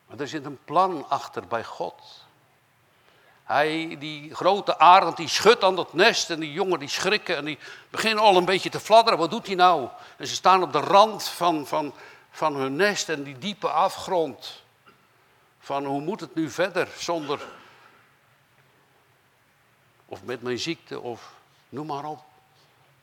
Maar 0.07 0.21
er 0.21 0.29
zit 0.29 0.45
een 0.45 0.65
plan 0.65 1.09
achter 1.09 1.47
bij 1.47 1.65
God. 1.65 2.27
Hij, 3.49 3.97
die 3.99 4.35
grote 4.35 4.79
arend, 4.79 5.17
die 5.17 5.29
schudt 5.29 5.65
aan 5.65 5.77
dat 5.77 5.93
nest 5.93 6.31
en 6.31 6.41
die 6.41 6.53
jongen 6.53 6.79
die 6.79 6.89
schrikken 6.89 7.37
en 7.37 7.45
die 7.45 7.59
beginnen 7.91 8.25
al 8.25 8.37
een 8.37 8.45
beetje 8.45 8.71
te 8.71 8.81
fladderen. 8.81 9.19
Wat 9.19 9.31
doet 9.31 9.47
hij 9.47 9.55
nou? 9.55 9.89
En 10.17 10.27
ze 10.27 10.35
staan 10.35 10.63
op 10.63 10.73
de 10.73 10.81
rand 10.81 11.29
van, 11.29 11.67
van, 11.67 11.95
van 12.31 12.55
hun 12.55 12.77
nest 12.77 13.09
en 13.09 13.23
die 13.23 13.39
diepe 13.39 13.69
afgrond. 13.69 14.63
Van 15.59 15.85
hoe 15.85 16.01
moet 16.01 16.21
het 16.21 16.35
nu 16.35 16.51
verder 16.51 16.89
zonder, 16.99 17.41
of 20.07 20.23
met 20.23 20.43
mijn 20.43 20.59
ziekte 20.59 21.01
of 21.01 21.33
noem 21.69 21.87
maar 21.87 22.05
op. 22.05 22.25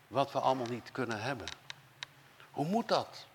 Wat 0.08 0.32
we 0.32 0.40
allemaal 0.40 0.70
niet 0.70 0.90
kunnen 0.92 1.22
hebben. 1.22 1.48
Hoe 2.52 2.66
moet 2.66 2.88
dat? 2.88 3.26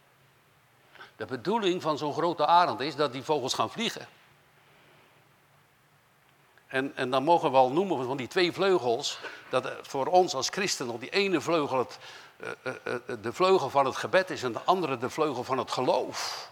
De 1.16 1.26
bedoeling 1.26 1.82
van 1.82 1.98
zo'n 1.98 2.12
grote 2.12 2.46
arend 2.46 2.80
is 2.80 2.96
dat 2.96 3.12
die 3.12 3.22
vogels 3.22 3.54
gaan 3.54 3.70
vliegen. 3.70 4.06
En, 6.70 6.92
en 6.96 7.10
dan 7.10 7.24
mogen 7.24 7.50
we 7.50 7.56
wel 7.56 7.70
noemen 7.70 8.04
van 8.04 8.16
die 8.16 8.26
twee 8.26 8.52
vleugels, 8.52 9.18
dat 9.48 9.72
voor 9.82 10.06
ons 10.06 10.34
als 10.34 10.48
christenen 10.48 10.98
die 10.98 11.10
ene 11.10 11.40
vleugel 11.40 11.78
het, 11.78 11.98
eh, 12.36 12.48
eh, 12.62 12.94
eh, 12.94 13.16
de 13.22 13.32
vleugel 13.32 13.70
van 13.70 13.84
het 13.84 13.96
gebed 13.96 14.30
is 14.30 14.42
en 14.42 14.52
de 14.52 14.60
andere 14.64 14.98
de 14.98 15.10
vleugel 15.10 15.44
van 15.44 15.58
het 15.58 15.70
geloof. 15.70 16.48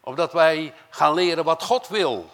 Opdat 0.00 0.32
wij 0.32 0.74
gaan 0.90 1.14
leren 1.14 1.44
wat 1.44 1.62
God 1.62 1.88
wil. 1.88 2.30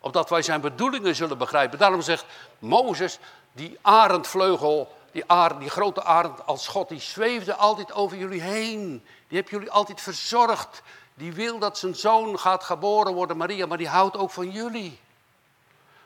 Opdat 0.00 0.30
wij 0.30 0.42
zijn 0.42 0.60
bedoelingen 0.60 1.14
zullen 1.14 1.38
begrijpen. 1.38 1.78
Daarom 1.78 2.02
zegt 2.02 2.24
Mozes, 2.58 3.18
die 3.52 3.78
arendvleugel, 3.82 4.94
die, 5.12 5.24
die 5.58 5.70
grote 5.70 6.04
arend 6.04 6.46
als 6.46 6.68
God, 6.68 6.88
die 6.88 7.00
zweefde 7.00 7.54
altijd 7.54 7.92
over 7.92 8.16
jullie 8.16 8.40
heen. 8.40 9.04
Die 9.28 9.38
heeft 9.38 9.50
jullie 9.50 9.70
altijd 9.70 10.00
verzorgd. 10.00 10.82
Die 11.14 11.32
wil 11.32 11.58
dat 11.58 11.78
zijn 11.78 11.94
zoon 11.94 12.38
gaat 12.38 12.64
geboren 12.64 13.14
worden, 13.14 13.36
Maria, 13.36 13.66
maar 13.66 13.78
die 13.78 13.88
houdt 13.88 14.16
ook 14.16 14.30
van 14.30 14.50
jullie. 14.50 15.02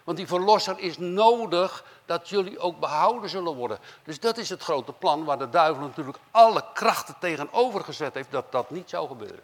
Want 0.08 0.20
die 0.20 0.28
verlosser 0.28 0.78
is 0.78 0.98
nodig 0.98 1.84
dat 2.06 2.28
jullie 2.28 2.58
ook 2.58 2.80
behouden 2.80 3.30
zullen 3.30 3.54
worden. 3.54 3.78
Dus 4.04 4.20
dat 4.20 4.36
is 4.38 4.48
het 4.48 4.62
grote 4.62 4.92
plan 4.92 5.24
waar 5.24 5.38
de 5.38 5.48
duivel 5.48 5.82
natuurlijk 5.82 6.18
alle 6.30 6.64
krachten 6.74 7.14
tegenover 7.18 7.84
gezet 7.84 8.14
heeft 8.14 8.30
dat 8.30 8.52
dat 8.52 8.70
niet 8.70 8.90
zou 8.90 9.08
gebeuren. 9.08 9.40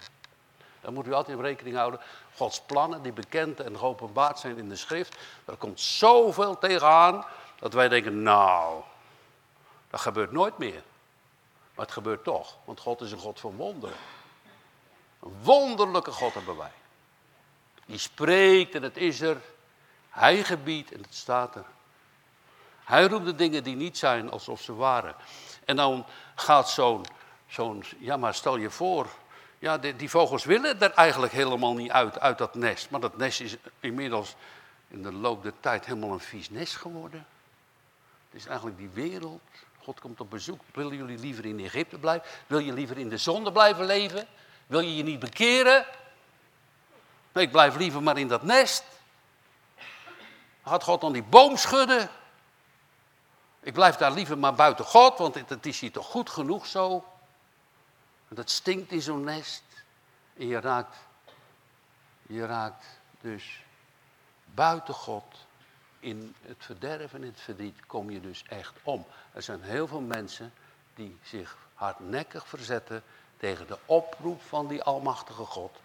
Dan 0.80 0.94
moet 0.94 1.06
u 1.06 1.12
altijd 1.12 1.36
in 1.36 1.44
rekening 1.44 1.76
houden. 1.76 2.00
Gods 2.36 2.60
plannen 2.60 3.02
die 3.02 3.12
bekend 3.12 3.60
en 3.60 3.78
geopenbaard 3.78 4.38
zijn 4.38 4.58
in 4.58 4.68
de 4.68 4.76
schrift. 4.76 5.16
Er 5.44 5.56
komt 5.56 5.80
zoveel 5.80 6.58
tegenaan 6.58 7.24
dat 7.58 7.72
wij 7.72 7.88
denken, 7.88 8.22
nou, 8.22 8.82
dat 9.90 10.00
gebeurt 10.00 10.32
nooit 10.32 10.58
meer. 10.58 10.82
Maar 11.74 11.84
het 11.84 11.94
gebeurt 11.94 12.24
toch, 12.24 12.56
want 12.64 12.80
God 12.80 13.00
is 13.00 13.12
een 13.12 13.18
God 13.18 13.40
van 13.40 13.56
wonderen. 13.56 13.96
Een 15.22 15.36
wonderlijke 15.42 16.12
God 16.12 16.34
hebben 16.34 16.56
wij. 16.56 16.72
Die 17.86 17.98
spreekt 17.98 18.74
en 18.74 18.82
het 18.82 18.96
is 18.96 19.20
er. 19.20 19.40
Hij 20.14 20.44
gebiedt 20.44 20.92
en 20.92 21.00
het 21.00 21.14
staat 21.14 21.54
er. 21.54 21.64
Hij 22.84 23.06
roept 23.06 23.24
de 23.24 23.34
dingen 23.34 23.64
die 23.64 23.76
niet 23.76 23.98
zijn 23.98 24.30
alsof 24.30 24.60
ze 24.60 24.74
waren. 24.74 25.14
En 25.64 25.76
dan 25.76 26.06
gaat 26.34 26.70
zo'n, 26.70 27.04
zo'n 27.46 27.84
ja 27.98 28.16
maar 28.16 28.34
stel 28.34 28.56
je 28.56 28.70
voor, 28.70 29.06
ja 29.58 29.78
die, 29.78 29.96
die, 29.96 30.10
vogels 30.10 30.44
willen 30.44 30.80
er 30.80 30.90
eigenlijk 30.90 31.32
helemaal 31.32 31.74
niet 31.74 31.90
uit, 31.90 32.20
uit 32.20 32.38
dat 32.38 32.54
nest. 32.54 32.90
Maar 32.90 33.00
dat 33.00 33.16
nest 33.16 33.40
is 33.40 33.56
inmiddels 33.80 34.34
in 34.88 35.02
de 35.02 35.12
loop 35.12 35.42
der 35.42 35.52
tijd 35.60 35.86
helemaal 35.86 36.12
een 36.12 36.20
vies 36.20 36.50
nest 36.50 36.76
geworden. 36.76 37.26
Het 38.30 38.40
is 38.40 38.46
eigenlijk 38.46 38.78
die 38.78 38.90
wereld. 38.92 39.40
God 39.82 40.00
komt 40.00 40.20
op 40.20 40.30
bezoek. 40.30 40.60
Willen 40.72 40.96
jullie 40.96 41.18
liever 41.18 41.44
in 41.44 41.60
Egypte 41.60 41.98
blijven? 41.98 42.28
Wil 42.46 42.58
je 42.58 42.72
liever 42.72 42.98
in 42.98 43.08
de 43.08 43.18
zonde 43.18 43.52
blijven 43.52 43.84
leven? 43.84 44.26
Wil 44.66 44.80
je 44.80 44.96
je 44.96 45.02
niet 45.02 45.18
bekeren? 45.18 45.86
Nee, 47.32 47.44
ik 47.44 47.50
blijf 47.50 47.76
liever 47.76 48.02
maar 48.02 48.18
in 48.18 48.28
dat 48.28 48.42
nest. 48.42 48.84
Had 50.64 50.82
God 50.82 51.00
dan 51.00 51.12
die 51.12 51.22
boom 51.22 51.56
schudden? 51.56 52.10
Ik 53.60 53.72
blijf 53.72 53.96
daar 53.96 54.12
liever 54.12 54.38
maar 54.38 54.54
buiten 54.54 54.84
God, 54.84 55.18
want 55.18 55.34
het 55.34 55.66
is 55.66 55.80
hier 55.80 55.92
toch 55.92 56.06
goed 56.06 56.30
genoeg 56.30 56.66
zo. 56.66 57.04
Dat 58.28 58.50
stinkt 58.50 58.92
in 58.92 59.02
zo'n 59.02 59.24
nest. 59.24 59.62
En 60.36 60.46
je 60.46 60.60
raakt, 60.60 60.96
je 62.22 62.46
raakt 62.46 62.86
dus 63.20 63.62
buiten 64.44 64.94
God. 64.94 65.24
In 66.00 66.34
het 66.42 66.56
verderf 66.58 67.14
en 67.14 67.22
in 67.22 67.28
het 67.28 67.40
verdriet 67.40 67.86
kom 67.86 68.10
je 68.10 68.20
dus 68.20 68.44
echt 68.48 68.72
om. 68.82 69.06
Er 69.32 69.42
zijn 69.42 69.62
heel 69.62 69.86
veel 69.86 70.00
mensen 70.00 70.52
die 70.94 71.18
zich 71.22 71.56
hardnekkig 71.74 72.48
verzetten 72.48 73.02
tegen 73.36 73.66
de 73.66 73.78
oproep 73.86 74.42
van 74.42 74.66
die 74.66 74.82
Almachtige 74.82 75.44
God. 75.44 75.76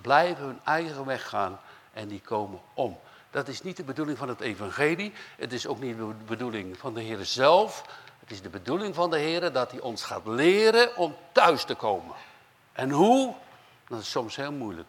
Blijven 0.00 0.44
hun 0.44 0.60
eigen 0.64 1.04
weg 1.04 1.28
gaan 1.28 1.60
en 1.92 2.08
die 2.08 2.20
komen 2.20 2.60
om. 2.74 2.98
Dat 3.30 3.48
is 3.48 3.62
niet 3.62 3.76
de 3.76 3.84
bedoeling 3.84 4.18
van 4.18 4.28
het 4.28 4.40
evangelie. 4.40 5.12
Het 5.36 5.52
is 5.52 5.66
ook 5.66 5.80
niet 5.80 5.96
de 5.96 6.14
bedoeling 6.26 6.78
van 6.78 6.94
de 6.94 7.00
Heer 7.00 7.24
zelf. 7.24 7.84
Het 8.20 8.30
is 8.30 8.42
de 8.42 8.48
bedoeling 8.48 8.94
van 8.94 9.10
de 9.10 9.18
Heer 9.18 9.52
dat 9.52 9.70
hij 9.70 9.80
ons 9.80 10.02
gaat 10.02 10.26
leren 10.26 10.96
om 10.96 11.16
thuis 11.32 11.64
te 11.64 11.74
komen. 11.74 12.14
En 12.72 12.90
hoe? 12.90 13.34
Dat 13.88 14.00
is 14.00 14.10
soms 14.10 14.36
heel 14.36 14.52
moeilijk. 14.52 14.88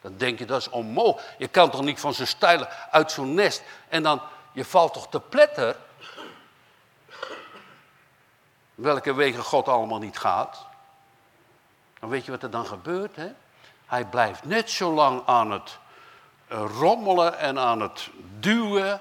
Dan 0.00 0.16
denk 0.16 0.38
je 0.38 0.44
dat 0.44 0.60
is 0.60 0.68
onmogelijk. 0.68 1.34
Je 1.38 1.48
kan 1.48 1.70
toch 1.70 1.82
niet 1.82 2.00
van 2.00 2.14
zo'n 2.14 2.26
stijl 2.26 2.66
uit 2.90 3.12
zo'n 3.12 3.34
nest 3.34 3.62
en 3.88 4.02
dan, 4.02 4.22
je 4.52 4.64
valt 4.64 4.92
toch 4.92 5.08
te 5.08 5.20
pletter. 5.20 5.76
Welke 8.74 9.14
wegen 9.14 9.42
God 9.42 9.68
allemaal 9.68 9.98
niet 9.98 10.18
gaat. 10.18 10.66
Dan 12.00 12.08
weet 12.08 12.24
je 12.24 12.30
wat 12.30 12.42
er 12.42 12.50
dan 12.50 12.66
gebeurt, 12.66 13.16
hè? 13.16 13.32
Hij 13.86 14.04
blijft 14.04 14.44
net 14.44 14.70
zo 14.70 14.92
lang 14.92 15.22
aan 15.26 15.50
het 15.50 15.78
rommelen 16.52 17.38
en 17.38 17.58
aan 17.58 17.80
het 17.80 18.10
duwen 18.38 19.00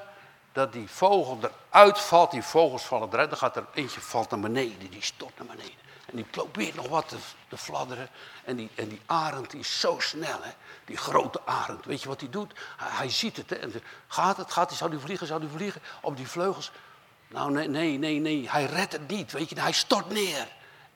dat 0.52 0.74
die 0.74 0.90
vogel 0.90 1.40
eruit 1.70 2.00
valt, 2.00 2.32
die 2.32 2.44
vogels 2.44 2.84
vallen 2.84 3.10
eruit, 3.12 3.30
dan 3.30 3.38
gaat 3.38 3.56
er 3.56 3.66
eentje 3.74 4.02
valt 4.02 4.30
naar 4.30 4.40
beneden, 4.40 4.90
die 4.90 5.04
stort 5.04 5.38
naar 5.38 5.48
beneden. 5.48 5.80
En 6.06 6.16
die 6.18 6.26
probeert 6.26 6.76
nog 6.76 6.88
wat 6.88 7.14
te, 7.48 7.58
fladderen. 7.58 8.10
En 8.44 8.56
die, 8.56 8.70
en 8.76 8.88
die 8.88 9.02
arend 9.06 9.50
die 9.50 9.60
is 9.60 9.80
zo 9.80 9.96
snel, 10.00 10.38
hè? 10.42 10.52
die 10.86 10.98
grote 10.98 11.40
arend. 11.46 11.86
Weet 11.86 12.02
je 12.02 12.08
wat 12.08 12.20
hij 12.20 12.30
doet? 12.30 12.54
Hij, 12.78 13.10
ziet 13.10 13.38
het. 13.38 13.50
Hè? 13.50 13.56
En 13.56 13.74
gaat 14.08 14.38
het? 14.38 14.52
Gaat 14.52 14.70
hij? 14.70 14.78
Zou 14.78 14.92
hij 14.92 15.00
vliegen? 15.00 15.28
Zou 15.28 15.40
hij 15.40 15.50
vliegen? 15.50 15.82
Op 16.02 16.18
die 16.18 16.28
vleugels? 16.28 16.72
Nou, 17.28 17.52
nee, 17.52 17.68
nee, 17.68 17.98
nee, 17.98 18.20
nee. 18.20 18.50
Hij 18.50 18.66
redt 18.66 18.92
het 18.92 19.08
niet. 19.08 19.32
Weet 19.32 19.50
je, 19.50 19.60
hij 19.60 19.72
stort 19.72 20.10
neer. 20.10 20.48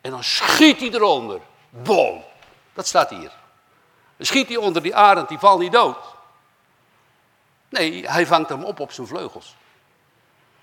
En 0.01 0.12
dan 0.12 0.24
schiet 0.24 0.79
hij 0.79 0.89
eronder. 0.89 1.39
Bom. 1.69 2.24
Dat 2.74 2.88
staat 2.88 3.09
hier. 3.09 3.31
Dan 4.17 4.25
schiet 4.25 4.47
hij 4.47 4.57
onder 4.57 4.81
die 4.81 4.95
arend, 4.95 5.29
die 5.29 5.39
valt 5.39 5.59
niet 5.59 5.71
dood. 5.71 5.97
Nee, 7.77 8.10
hij 8.10 8.27
vangt 8.27 8.50
hem 8.50 8.63
op 8.63 8.79
op 8.79 8.91
zijn 8.91 9.08
vleugels. 9.08 9.55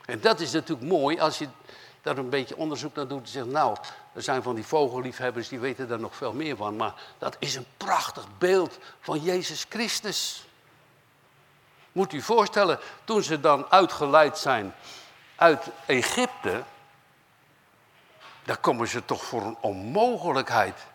En 0.04 0.20
dat 0.20 0.40
is 0.40 0.52
natuurlijk 0.52 0.88
mooi 0.88 1.20
als 1.20 1.38
je 1.38 1.48
daar 2.02 2.18
een 2.18 2.30
beetje 2.30 2.56
onderzoek 2.56 2.94
naar 2.94 3.08
doet. 3.08 3.22
En 3.22 3.28
zegt, 3.28 3.46
nou, 3.46 3.76
er 4.12 4.22
zijn 4.22 4.42
van 4.42 4.54
die 4.54 4.66
vogelliefhebbers 4.66 5.48
die 5.48 5.58
weten 5.58 5.88
daar 5.88 6.00
nog 6.00 6.16
veel 6.16 6.32
meer 6.32 6.56
van. 6.56 6.76
Maar 6.76 6.94
dat 7.18 7.36
is 7.38 7.54
een 7.54 7.66
prachtig 7.76 8.24
beeld 8.38 8.78
van 9.00 9.18
Jezus 9.18 9.66
Christus. 9.68 10.44
Moet 11.92 12.12
u 12.12 12.22
voorstellen, 12.22 12.78
toen 13.04 13.22
ze 13.22 13.40
dan 13.40 13.66
uitgeleid 13.70 14.38
zijn 14.38 14.74
uit 15.36 15.66
Egypte. 15.86 16.62
Daar 18.44 18.58
komen 18.58 18.88
ze 18.88 19.04
toch 19.04 19.24
voor 19.24 19.42
een 19.42 19.56
onmogelijkheid. 19.60 20.86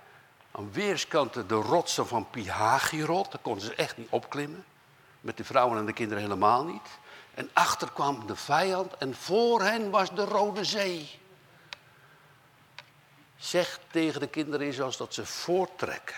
Aan 0.52 0.72
weerskanten 0.72 1.48
de 1.48 1.56
rotsen 1.56 2.08
van 2.08 2.30
Pihagirot, 2.30 3.32
daar 3.32 3.42
konden 3.42 3.64
ze 3.64 3.76
echt 3.76 3.98
niet 3.98 4.10
opklimmen. 4.10 4.66
Met 5.22 5.38
de 5.38 5.44
vrouwen 5.44 5.78
en 5.78 5.86
de 5.86 5.94
kinderen 5.94 6.24
helemaal 6.24 6.66
niet. 6.66 7.00
En 7.34 7.50
achter 7.54 7.92
kwam 7.92 8.28
de 8.28 8.36
vijand 8.36 8.98
en 8.98 9.16
voor 9.16 9.62
hen 9.62 9.90
was 9.90 10.16
de 10.16 10.26
Rode 10.26 10.64
Zee. 10.64 11.20
Zeg 13.36 13.80
tegen 13.92 14.20
de 14.20 14.28
kinderen 14.28 14.68
Israëls 14.68 14.98
dat 14.98 15.14
ze 15.14 15.26
voortrekken. 15.26 16.16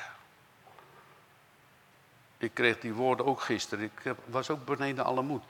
Ik 2.38 2.54
kreeg 2.54 2.80
die 2.80 2.94
woorden 2.94 3.26
ook 3.26 3.42
gisteren. 3.42 3.84
Ik 3.84 4.16
was 4.26 4.50
ook 4.50 4.66
beneden 4.66 5.06
alle 5.06 5.22
moed. 5.22 5.44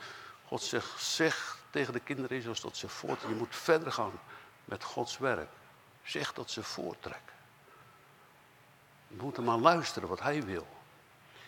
God 0.46 0.62
zegt, 0.62 1.02
zeg 1.02 1.58
tegen 1.70 1.94
de 1.94 2.00
kinderen 2.00 2.38
Israëls 2.38 2.62
dat 2.62 2.78
ze 2.78 2.90
voortrekken. 2.90 3.30
Je 3.30 3.36
moet 3.36 3.56
verder 3.56 3.92
gaan 3.92 4.20
met 4.66 4.84
Gods 4.84 5.18
werk. 5.18 5.50
Zeg 6.04 6.34
dat 6.34 6.52
ze 6.52 6.64
voortrekken. 6.64 7.36
Je 9.08 9.16
moet 9.22 9.38
maar 9.38 9.58
luisteren 9.58 10.10
wat 10.10 10.20
hij 10.20 10.44
wil. 10.44 10.68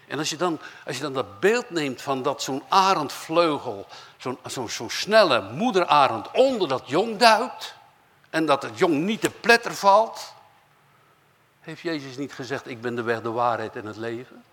En 0.08 0.18
als 0.18 0.30
je 0.30 0.36
dan, 0.36 0.60
als 0.86 0.96
je 0.96 1.02
dan 1.02 1.14
dat 1.14 1.40
beeld 1.40 1.70
neemt 1.70 2.02
van 2.02 2.22
dat 2.22 2.42
zo'n 2.42 2.64
arendvleugel, 2.70 3.86
zo'n 4.18 4.38
zo, 4.50 4.68
zo 4.68 4.88
snelle 4.90 5.42
moederarend 5.42 6.32
onder 6.32 6.68
dat 6.68 6.84
jong 6.86 7.18
duikt. 7.18 7.76
En 8.30 8.46
dat 8.46 8.64
het 8.64 8.78
jong 8.78 8.94
niet 8.94 9.22
te 9.22 9.30
pletter 9.30 9.74
valt. 9.74 10.34
Heeft 11.60 11.82
Jezus 11.82 12.18
niet 12.18 12.34
gezegd, 12.34 12.68
ik 12.68 12.82
ben 12.82 12.96
de 12.96 13.02
weg, 13.02 13.22
de 13.22 13.32
waarheid 13.32 13.76
en 13.76 13.86
het 13.86 13.98
leven? 13.98 14.44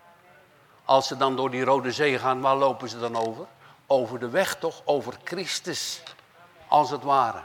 Als 0.84 1.06
ze 1.06 1.16
dan 1.16 1.36
door 1.36 1.50
die 1.50 1.64
Rode 1.64 1.92
Zee 1.92 2.18
gaan, 2.18 2.40
waar 2.40 2.56
lopen 2.56 2.88
ze 2.88 2.98
dan 2.98 3.16
over? 3.16 3.46
Over 3.86 4.18
de 4.18 4.28
weg 4.28 4.56
toch, 4.56 4.82
over 4.84 5.14
Christus, 5.24 6.02
als 6.68 6.90
het 6.90 7.02
ware. 7.02 7.44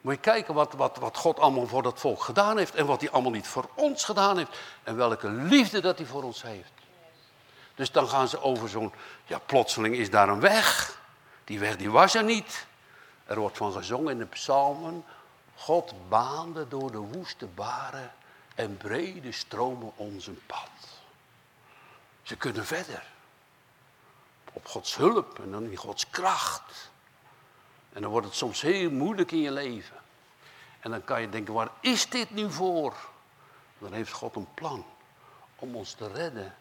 Moet 0.00 0.14
je 0.14 0.20
kijken 0.20 0.54
wat, 0.54 0.72
wat, 0.72 0.96
wat 0.96 1.16
God 1.16 1.38
allemaal 1.38 1.66
voor 1.66 1.82
dat 1.82 2.00
volk 2.00 2.22
gedaan 2.22 2.58
heeft 2.58 2.74
en 2.74 2.86
wat 2.86 3.00
hij 3.00 3.10
allemaal 3.10 3.30
niet 3.30 3.46
voor 3.46 3.68
ons 3.74 4.04
gedaan 4.04 4.36
heeft. 4.36 4.58
En 4.82 4.96
welke 4.96 5.28
liefde 5.28 5.80
dat 5.80 5.98
hij 5.98 6.06
voor 6.06 6.22
ons 6.22 6.42
heeft. 6.42 6.72
Dus 7.74 7.92
dan 7.92 8.08
gaan 8.08 8.28
ze 8.28 8.42
over 8.42 8.68
zo'n, 8.68 8.92
ja 9.26 9.38
plotseling 9.38 9.96
is 9.96 10.10
daar 10.10 10.28
een 10.28 10.40
weg. 10.40 10.98
Die 11.44 11.58
weg 11.58 11.76
die 11.76 11.90
was 11.90 12.14
er 12.14 12.24
niet. 12.24 12.66
Er 13.24 13.38
wordt 13.38 13.56
van 13.56 13.72
gezongen 13.72 14.12
in 14.12 14.18
de 14.18 14.26
psalmen. 14.26 15.04
God 15.54 15.94
baande 16.08 16.68
door 16.68 16.90
de 16.90 16.98
woeste 16.98 17.46
baren 17.46 18.12
en 18.54 18.76
brede 18.76 19.32
stromen 19.32 19.92
ons 19.96 20.26
een 20.26 20.40
pad. 20.46 20.70
Ze 22.22 22.36
kunnen 22.36 22.66
verder. 22.66 23.02
Op 24.52 24.66
Gods 24.66 24.96
hulp 24.96 25.38
en 25.38 25.50
dan 25.50 25.64
in 25.64 25.76
Gods 25.76 26.10
kracht. 26.10 26.90
En 27.92 28.02
dan 28.02 28.10
wordt 28.10 28.26
het 28.26 28.36
soms 28.36 28.60
heel 28.60 28.90
moeilijk 28.90 29.32
in 29.32 29.40
je 29.40 29.50
leven. 29.50 29.99
En 30.80 30.90
dan 30.90 31.04
kan 31.04 31.20
je 31.20 31.28
denken, 31.28 31.54
waar 31.54 31.70
is 31.80 32.08
dit 32.08 32.30
nu 32.30 32.50
voor? 32.50 32.96
Dan 33.78 33.92
heeft 33.92 34.12
God 34.12 34.36
een 34.36 34.54
plan 34.54 34.84
om 35.56 35.76
ons 35.76 35.92
te 35.92 36.08
redden. 36.08 36.54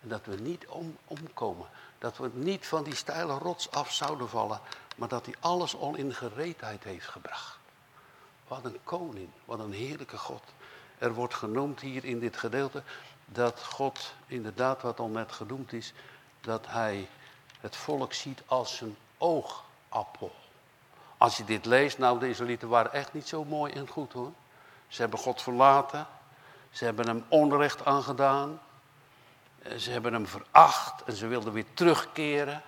En 0.00 0.08
dat 0.08 0.24
we 0.24 0.36
niet 0.36 0.66
om, 0.66 0.96
omkomen. 1.04 1.66
Dat 1.98 2.16
we 2.16 2.30
niet 2.32 2.66
van 2.66 2.84
die 2.84 2.94
steile 2.94 3.32
rots 3.38 3.70
af 3.70 3.92
zouden 3.92 4.28
vallen. 4.28 4.60
Maar 4.96 5.08
dat 5.08 5.26
hij 5.26 5.34
alles 5.40 5.76
al 5.76 5.94
in 5.94 6.14
gereedheid 6.14 6.84
heeft 6.84 7.06
gebracht. 7.06 7.58
Wat 8.48 8.64
een 8.64 8.78
koning, 8.84 9.28
wat 9.44 9.58
een 9.58 9.72
heerlijke 9.72 10.18
God. 10.18 10.42
Er 10.98 11.14
wordt 11.14 11.34
genoemd 11.34 11.80
hier 11.80 12.04
in 12.04 12.18
dit 12.18 12.36
gedeelte 12.36 12.82
dat 13.24 13.64
God 13.64 14.14
inderdaad 14.26 14.82
wat 14.82 14.98
al 15.00 15.08
net 15.08 15.32
genoemd 15.32 15.72
is. 15.72 15.92
Dat 16.40 16.66
hij 16.66 17.08
het 17.60 17.76
volk 17.76 18.12
ziet 18.12 18.42
als 18.46 18.80
een 18.80 18.96
oogappel. 19.18 20.32
Als 21.24 21.36
je 21.36 21.44
dit 21.44 21.64
leest, 21.64 21.98
nou 21.98 22.18
de 22.18 22.28
Israëlieten 22.28 22.68
waren 22.68 22.92
echt 22.92 23.12
niet 23.12 23.28
zo 23.28 23.44
mooi 23.44 23.72
en 23.72 23.88
goed 23.88 24.12
hoor. 24.12 24.32
Ze 24.88 25.00
hebben 25.00 25.18
God 25.18 25.42
verlaten. 25.42 26.06
Ze 26.70 26.84
hebben 26.84 27.06
hem 27.06 27.24
onrecht 27.28 27.84
aangedaan. 27.84 28.60
Ze 29.76 29.90
hebben 29.90 30.12
hem 30.12 30.26
veracht 30.26 31.04
en 31.04 31.12
ze 31.12 31.26
wilden 31.26 31.52
weer 31.52 31.74
terugkeren. 31.74 32.62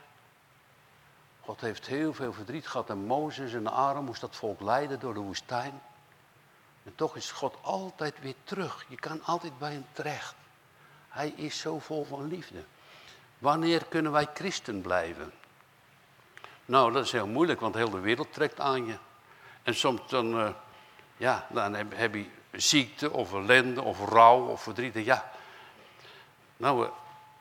God 1.41 1.61
heeft 1.61 1.87
heel 1.87 2.15
veel 2.15 2.33
verdriet 2.33 2.67
gehad 2.67 2.91
en 2.91 3.07
Mozes 3.07 3.53
en 3.53 3.73
Aaron 3.73 4.05
moest 4.05 4.21
dat 4.21 4.37
volk 4.37 4.61
leiden 4.61 5.01
door 5.01 5.15
de 5.15 5.21
woestijn. 5.21 5.81
En 6.85 6.95
toch 6.95 7.17
is 7.17 7.31
God 7.31 7.57
altijd 7.61 8.21
weer 8.21 8.37
terug. 8.45 8.85
Je 8.89 8.97
kan 8.97 9.25
altijd 9.25 9.59
bij 9.59 9.73
hem 9.73 9.87
terecht. 9.93 10.35
Hij 11.09 11.29
is 11.29 11.59
zo 11.59 11.79
vol 11.79 12.05
van 12.05 12.29
liefde. 12.29 12.65
Wanneer 13.39 13.85
kunnen 13.85 14.13
wij 14.13 14.29
christen 14.35 14.81
blijven? 14.81 15.33
Nou, 16.67 16.93
dat 16.93 17.05
is 17.05 17.13
heel 17.13 17.27
moeilijk, 17.27 17.61
want 17.61 17.75
heel 17.75 17.91
de 17.91 18.01
wereld 18.01 18.33
trekt 18.33 18.61
aan 18.61 18.87
je. 18.87 18.97
En 19.63 19.75
soms 19.75 20.01
dan, 20.07 20.41
uh, 20.41 20.49
ja, 21.17 21.47
dan 21.51 21.75
heb, 21.75 22.15
je 22.15 22.27
ziekte 22.53 23.11
of 23.11 23.33
ellende 23.33 23.83
of 23.83 24.09
rouw 24.09 24.47
of 24.47 24.63
verdriet. 24.63 24.95
Ja, 24.95 25.31
nou, 26.57 26.85
uh, 26.85 26.91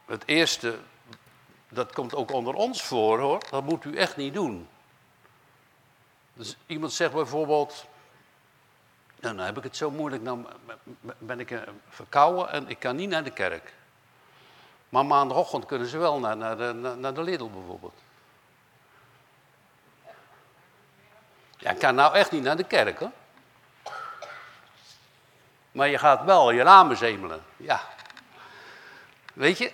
het 0.06 0.24
eerste, 0.26 0.80
dat 1.70 1.94
komt 1.94 2.16
ook 2.16 2.32
onder 2.32 2.54
ons 2.54 2.84
voor 2.84 3.20
hoor. 3.20 3.44
Dat 3.50 3.64
moet 3.64 3.86
u 3.86 3.96
echt 3.96 4.18
niet 4.18 4.34
doen. 4.34 4.68
Dus 6.34 6.58
iemand 6.66 6.94
zegt 6.94 7.14
bijvoorbeeld, 7.14 7.86
nou, 9.20 9.36
dan 9.36 9.46
heb 9.46 9.58
ik 9.58 9.64
het 9.64 9.78
zo 9.78 9.92
moeilijk, 9.92 10.24
nou 10.24 10.46
ben 11.18 11.40
ik 11.40 11.52
uh, 11.52 11.62
verkouden 11.90 12.52
en 12.52 12.70
ik 12.70 12.80
kan 12.80 12.96
niet 12.96 13.10
naar 13.10 13.24
de 13.24 13.32
kerk. 13.32 13.74
Maar 14.90 15.06
maandagochtend 15.06 15.66
kunnen 15.66 15.88
ze 15.88 15.98
wel 15.98 16.20
naar, 16.20 16.38
naar, 16.38 16.58
de, 16.58 16.96
naar 16.98 17.14
de 17.14 17.24
Lidl 17.24 17.50
bijvoorbeeld. 17.50 18.05
Ik 21.70 21.80
kan 21.80 21.96
nou 21.96 22.14
echt 22.16 22.32
niet 22.32 22.44
naar 22.44 22.58
de 22.58 22.64
kerk 22.64 23.00
hoor. 23.00 23.12
Maar 25.72 25.88
je 25.88 25.98
gaat 25.98 26.24
wel 26.24 26.52
je 26.52 26.64
ramen 26.64 26.98
zemelen. 26.98 27.44
Ja. 27.58 27.82
Weet 29.34 29.58
je, 29.58 29.72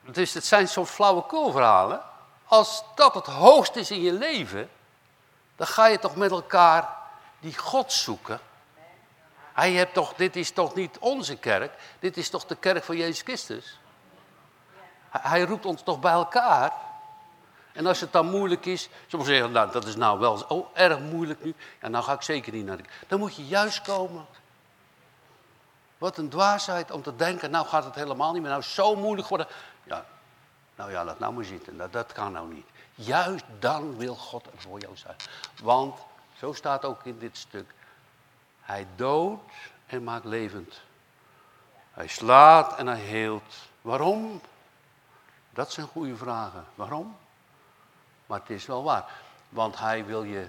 dus 0.00 0.34
het 0.34 0.44
zijn 0.44 0.68
zo'n 0.68 0.86
flauwekulverhalen. 0.86 2.02
Als 2.44 2.82
dat 2.94 3.14
het 3.14 3.26
hoogste 3.26 3.80
is 3.80 3.90
in 3.90 4.02
je 4.02 4.12
leven, 4.12 4.70
dan 5.56 5.66
ga 5.66 5.86
je 5.86 5.98
toch 5.98 6.16
met 6.16 6.30
elkaar 6.30 6.88
die 7.40 7.58
God 7.58 7.92
zoeken. 7.92 8.40
Hij 9.52 9.72
hebt 9.72 9.94
toch, 9.94 10.14
dit 10.14 10.36
is 10.36 10.50
toch 10.50 10.74
niet 10.74 10.98
onze 10.98 11.36
kerk, 11.36 11.72
dit 11.98 12.16
is 12.16 12.30
toch 12.30 12.44
de 12.44 12.56
kerk 12.56 12.84
van 12.84 12.96
Jezus 12.96 13.22
Christus. 13.22 13.78
Hij 15.10 15.42
roept 15.42 15.66
ons 15.66 15.82
toch 15.82 16.00
bij 16.00 16.12
elkaar. 16.12 16.72
En 17.76 17.86
als 17.86 18.00
het 18.00 18.12
dan 18.12 18.30
moeilijk 18.30 18.66
is, 18.66 18.88
sommigen 19.06 19.34
zeggen, 19.34 19.52
nou 19.52 19.70
dat 19.72 19.86
is 19.86 19.96
nou 19.96 20.18
wel 20.18 20.44
oh, 20.48 20.66
erg 20.72 20.98
moeilijk 20.98 21.44
nu. 21.44 21.54
Ja, 21.80 21.88
nou 21.88 22.04
ga 22.04 22.12
ik 22.12 22.22
zeker 22.22 22.52
niet 22.52 22.64
naar 22.64 22.76
de 22.76 22.84
Dan 23.06 23.18
moet 23.18 23.36
je 23.36 23.46
juist 23.46 23.82
komen. 23.82 24.26
Wat 25.98 26.18
een 26.18 26.28
dwaasheid 26.28 26.90
om 26.90 27.02
te 27.02 27.16
denken, 27.16 27.50
nou 27.50 27.66
gaat 27.66 27.84
het 27.84 27.94
helemaal 27.94 28.32
niet 28.32 28.42
meer, 28.42 28.50
nou 28.50 28.62
zo 28.62 28.96
moeilijk 28.96 29.28
worden. 29.28 29.46
Ja, 29.84 30.04
nou 30.74 30.90
ja, 30.90 31.04
laat 31.04 31.18
nou 31.18 31.32
maar 31.32 31.44
zitten, 31.44 31.76
dat, 31.76 31.92
dat 31.92 32.12
kan 32.12 32.32
nou 32.32 32.54
niet. 32.54 32.66
Juist 32.94 33.44
dan 33.58 33.96
wil 33.96 34.14
God 34.14 34.46
er 34.46 34.52
voor 34.56 34.80
jou 34.80 34.96
zijn. 34.96 35.16
Want, 35.62 35.98
zo 36.38 36.52
staat 36.52 36.84
ook 36.84 37.04
in 37.04 37.18
dit 37.18 37.36
stuk, 37.36 37.70
hij 38.60 38.86
doodt 38.96 39.52
en 39.86 40.04
maakt 40.04 40.24
levend. 40.24 40.80
Hij 41.92 42.06
slaat 42.06 42.76
en 42.76 42.86
hij 42.86 43.00
heelt. 43.00 43.54
Waarom? 43.82 44.40
Dat 45.50 45.72
zijn 45.72 45.86
goede 45.86 46.16
vragen. 46.16 46.64
Waarom? 46.74 47.16
Maar 48.26 48.40
het 48.40 48.50
is 48.50 48.66
wel 48.66 48.84
waar. 48.84 49.04
Want 49.48 49.78
hij 49.78 50.04
wil 50.04 50.22
je 50.22 50.48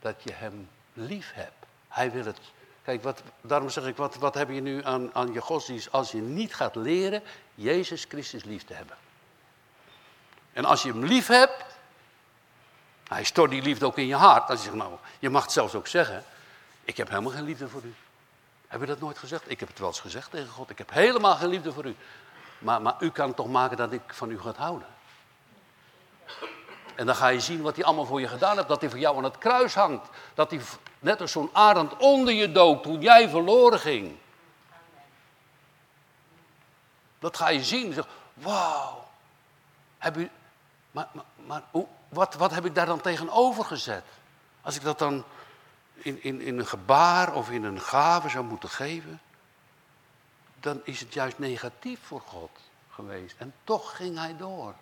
dat 0.00 0.22
je 0.22 0.32
hem 0.32 0.68
lief 0.92 1.32
hebt. 1.32 1.66
Hij 1.88 2.10
wil 2.10 2.24
het. 2.24 2.38
Kijk, 2.82 3.02
wat, 3.02 3.22
daarom 3.40 3.70
zeg 3.70 3.84
ik, 3.84 3.96
wat, 3.96 4.14
wat 4.14 4.34
heb 4.34 4.48
je 4.48 4.60
nu 4.60 4.84
aan, 4.84 5.14
aan 5.14 5.32
je 5.32 5.40
godsdienst 5.40 5.92
als 5.92 6.10
je 6.10 6.20
niet 6.20 6.54
gaat 6.54 6.74
leren 6.74 7.22
Jezus 7.54 8.04
Christus 8.08 8.44
lief 8.44 8.64
te 8.64 8.74
hebben? 8.74 8.96
En 10.52 10.64
als 10.64 10.82
je 10.82 10.88
hem 10.88 11.04
lief 11.04 11.26
hebt, 11.26 11.64
Hij 13.08 13.24
stort 13.24 13.50
die 13.50 13.62
liefde 13.62 13.86
ook 13.86 13.98
in 13.98 14.06
je 14.06 14.14
hart. 14.14 14.48
Als 14.48 14.58
je 14.58 14.64
zegt, 14.64 14.76
nou, 14.76 14.92
je 15.18 15.30
mag 15.30 15.42
het 15.42 15.52
zelfs 15.52 15.74
ook 15.74 15.86
zeggen. 15.86 16.24
Ik 16.84 16.96
heb 16.96 17.08
helemaal 17.08 17.32
geen 17.32 17.44
liefde 17.44 17.68
voor 17.68 17.82
u. 17.82 17.94
Heb 18.66 18.80
je 18.80 18.86
dat 18.86 19.00
nooit 19.00 19.18
gezegd? 19.18 19.50
Ik 19.50 19.60
heb 19.60 19.68
het 19.68 19.78
wel 19.78 19.88
eens 19.88 20.00
gezegd 20.00 20.30
tegen 20.30 20.48
God. 20.48 20.70
Ik 20.70 20.78
heb 20.78 20.90
helemaal 20.90 21.36
geen 21.36 21.48
liefde 21.48 21.72
voor 21.72 21.84
u. 21.84 21.96
Maar, 22.58 22.82
maar 22.82 22.94
u 23.00 23.10
kan 23.10 23.34
toch 23.34 23.48
maken 23.48 23.76
dat 23.76 23.92
ik 23.92 24.02
van 24.06 24.30
u 24.30 24.40
ga 24.40 24.52
houden. 24.56 24.86
En 26.94 27.06
dan 27.06 27.14
ga 27.14 27.28
je 27.28 27.40
zien 27.40 27.62
wat 27.62 27.76
hij 27.76 27.84
allemaal 27.84 28.06
voor 28.06 28.20
je 28.20 28.28
gedaan 28.28 28.56
hebt. 28.56 28.68
Dat 28.68 28.80
hij 28.80 28.90
voor 28.90 28.98
jou 28.98 29.16
aan 29.16 29.24
het 29.24 29.38
kruis 29.38 29.74
hangt. 29.74 30.08
Dat 30.34 30.50
hij 30.50 30.60
net 30.98 31.20
als 31.20 31.32
zo'n 31.32 31.50
arend 31.52 31.96
onder 31.96 32.34
je 32.34 32.52
dood 32.52 32.82
toen 32.82 33.00
jij 33.00 33.28
verloren 33.28 33.78
ging. 33.80 34.16
Dat 37.18 37.36
ga 37.36 37.48
je 37.48 37.64
zien. 37.64 37.94
Wauw. 38.34 39.04
Heb 39.98 40.16
u, 40.16 40.30
maar 40.90 41.08
maar, 41.12 41.24
maar 41.46 41.62
hoe, 41.70 41.86
wat, 42.08 42.34
wat 42.34 42.50
heb 42.50 42.64
ik 42.64 42.74
daar 42.74 42.86
dan 42.86 43.00
tegenover 43.00 43.64
gezet? 43.64 44.04
Als 44.62 44.76
ik 44.76 44.82
dat 44.82 44.98
dan 44.98 45.24
in, 45.94 46.22
in, 46.22 46.40
in 46.40 46.58
een 46.58 46.66
gebaar 46.66 47.34
of 47.34 47.50
in 47.50 47.64
een 47.64 47.80
gave 47.80 48.28
zou 48.28 48.44
moeten 48.44 48.68
geven, 48.68 49.20
dan 50.60 50.80
is 50.84 51.00
het 51.00 51.14
juist 51.14 51.38
negatief 51.38 52.00
voor 52.02 52.20
God 52.20 52.50
geweest. 52.90 53.34
En 53.38 53.54
toch 53.64 53.96
ging 53.96 54.18
hij 54.18 54.36
door. 54.36 54.74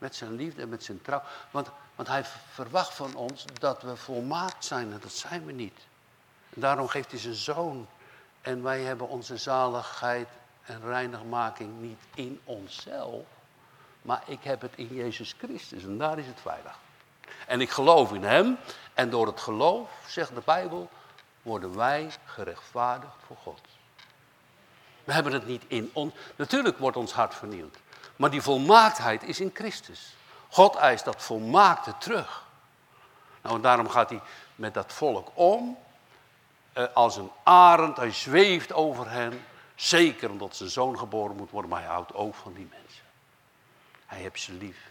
Met 0.00 0.14
zijn 0.14 0.36
liefde 0.36 0.62
en 0.62 0.68
met 0.68 0.84
zijn 0.84 1.02
trouw. 1.02 1.22
Want, 1.50 1.70
want 1.94 2.08
hij 2.08 2.24
verwacht 2.52 2.94
van 2.94 3.14
ons 3.14 3.44
dat 3.58 3.82
we 3.82 3.96
volmaakt 3.96 4.64
zijn 4.64 4.92
en 4.92 5.00
dat 5.00 5.12
zijn 5.12 5.44
we 5.44 5.52
niet. 5.52 5.80
En 6.54 6.60
daarom 6.60 6.88
geeft 6.88 7.10
hij 7.10 7.20
zijn 7.20 7.34
zoon. 7.34 7.86
En 8.40 8.62
wij 8.62 8.80
hebben 8.80 9.08
onze 9.08 9.36
zaligheid 9.36 10.28
en 10.62 10.80
reinigmaking 10.82 11.80
niet 11.80 12.00
in 12.14 12.40
onszelf. 12.44 13.24
Maar 14.02 14.22
ik 14.26 14.42
heb 14.42 14.60
het 14.60 14.72
in 14.76 14.88
Jezus 14.94 15.34
Christus 15.38 15.82
en 15.82 15.98
daar 15.98 16.18
is 16.18 16.26
het 16.26 16.40
veilig. 16.40 16.78
En 17.46 17.60
ik 17.60 17.70
geloof 17.70 18.12
in 18.12 18.22
Hem. 18.22 18.58
En 18.94 19.10
door 19.10 19.26
het 19.26 19.40
geloof, 19.40 19.90
zegt 20.06 20.34
de 20.34 20.42
Bijbel, 20.44 20.90
worden 21.42 21.76
wij 21.76 22.10
gerechtvaardigd 22.24 23.16
voor 23.26 23.36
God. 23.36 23.60
We 25.04 25.12
hebben 25.12 25.32
het 25.32 25.46
niet 25.46 25.64
in 25.66 25.90
ons. 25.92 26.14
Natuurlijk 26.36 26.78
wordt 26.78 26.96
ons 26.96 27.12
hart 27.12 27.34
vernieuwd. 27.34 27.76
Maar 28.20 28.30
die 28.30 28.42
volmaaktheid 28.42 29.22
is 29.22 29.40
in 29.40 29.50
Christus. 29.54 30.14
God 30.48 30.74
eist 30.74 31.04
dat 31.04 31.22
volmaakte 31.22 31.94
terug. 31.98 32.44
Nou, 33.42 33.56
en 33.56 33.62
daarom 33.62 33.88
gaat 33.88 34.10
hij 34.10 34.20
met 34.54 34.74
dat 34.74 34.92
volk 34.92 35.30
om. 35.34 35.78
Eh, 36.72 36.84
als 36.94 37.16
een 37.16 37.30
arend, 37.42 37.96
hij 37.96 38.12
zweeft 38.12 38.72
over 38.72 39.10
hen. 39.10 39.44
Zeker 39.74 40.30
omdat 40.30 40.56
zijn 40.56 40.70
zoon 40.70 40.98
geboren 40.98 41.36
moet 41.36 41.50
worden, 41.50 41.70
maar 41.70 41.80
hij 41.80 41.90
houdt 41.90 42.14
ook 42.14 42.34
van 42.34 42.52
die 42.52 42.68
mensen. 42.70 43.04
Hij 44.06 44.18
heeft 44.18 44.40
ze 44.40 44.52
lief. 44.52 44.90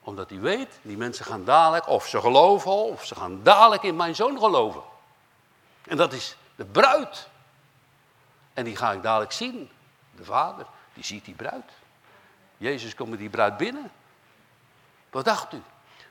Omdat 0.00 0.30
hij 0.30 0.40
weet, 0.40 0.78
die 0.82 0.96
mensen 0.96 1.24
gaan 1.24 1.44
dadelijk, 1.44 1.88
of 1.88 2.06
ze 2.06 2.20
geloven 2.20 2.72
of 2.72 3.04
ze 3.04 3.14
gaan 3.14 3.42
dadelijk 3.42 3.82
in 3.82 3.96
mijn 3.96 4.14
zoon 4.14 4.38
geloven. 4.38 4.82
En 5.84 5.96
dat 5.96 6.12
is 6.12 6.36
de 6.54 6.64
bruid. 6.64 7.28
En 8.54 8.64
die 8.64 8.76
ga 8.76 8.92
ik 8.92 9.02
dadelijk 9.02 9.32
zien. 9.32 9.70
De 10.16 10.24
vader, 10.24 10.66
die 10.94 11.04
ziet 11.04 11.24
die 11.24 11.34
bruid. 11.34 11.81
Jezus 12.62 12.94
komt 12.94 13.10
met 13.10 13.18
die 13.18 13.30
bruid 13.30 13.56
binnen. 13.56 13.90
Wat 15.10 15.24
dacht 15.24 15.52
u? 15.52 15.62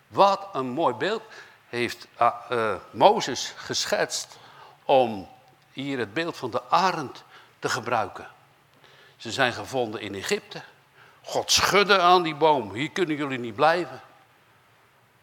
Wat 0.08 0.50
een 0.54 0.70
mooi 0.70 0.96
beeld 0.96 1.24
heeft 1.70 2.08
uh, 2.20 2.76
Mozes 2.92 3.54
geschetst 3.56 4.38
om 4.86 5.30
hier 5.72 5.98
het 5.98 6.14
beeld 6.14 6.38
van 6.38 6.52
de 6.52 6.70
arend 6.70 7.24
te 7.60 7.70
gebruiken. 7.70 8.28
Ze 9.18 9.32
zijn 9.32 9.54
gevonden 9.54 10.02
in 10.02 10.16
Egypte. 10.16 10.62
God 11.22 11.52
schudde 11.52 12.00
aan 12.00 12.24
die 12.24 12.36
boom. 12.36 12.74
Hier 12.74 12.92
kunnen 12.92 13.16
jullie 13.16 13.40
niet 13.40 13.56
blijven. 13.56 14.02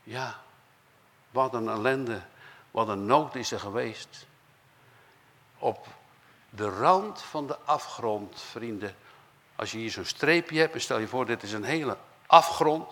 Ja, 0.03 0.41
wat 1.31 1.55
een 1.55 1.69
ellende, 1.69 2.21
wat 2.71 2.89
een 2.89 3.07
nood 3.07 3.35
is 3.35 3.53
er 3.53 3.61
geweest. 3.61 4.27
Op 5.59 5.87
de 6.51 6.69
rand 6.69 7.23
van 7.23 7.47
de 7.47 7.59
afgrond, 7.65 8.41
vrienden. 8.41 8.97
Als 9.59 9.71
je 9.71 9.79
hier 9.79 9.91
zo'n 9.91 10.05
streepje 10.05 10.59
hebt 10.59 10.75
en 10.75 10.81
stel 10.81 10.99
je 10.99 11.09
voor, 11.09 11.27
dit 11.27 11.43
is 11.43 11.53
een 11.53 11.65
hele 11.65 11.97
afgrond. 12.27 12.89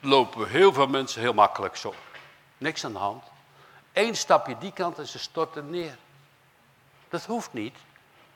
Lopen 0.00 0.48
heel 0.48 0.72
veel 0.72 0.86
mensen 0.86 1.20
heel 1.20 1.34
makkelijk 1.34 1.76
zo. 1.76 1.94
Niks 2.58 2.84
aan 2.84 2.92
de 2.92 2.98
hand. 2.98 3.24
Eén 3.92 4.16
stapje 4.16 4.58
die 4.58 4.72
kant 4.72 4.98
en 4.98 5.06
ze 5.06 5.18
storten 5.18 5.70
neer. 5.70 5.96
Dat 7.08 7.24
hoeft 7.24 7.52
niet. 7.52 7.76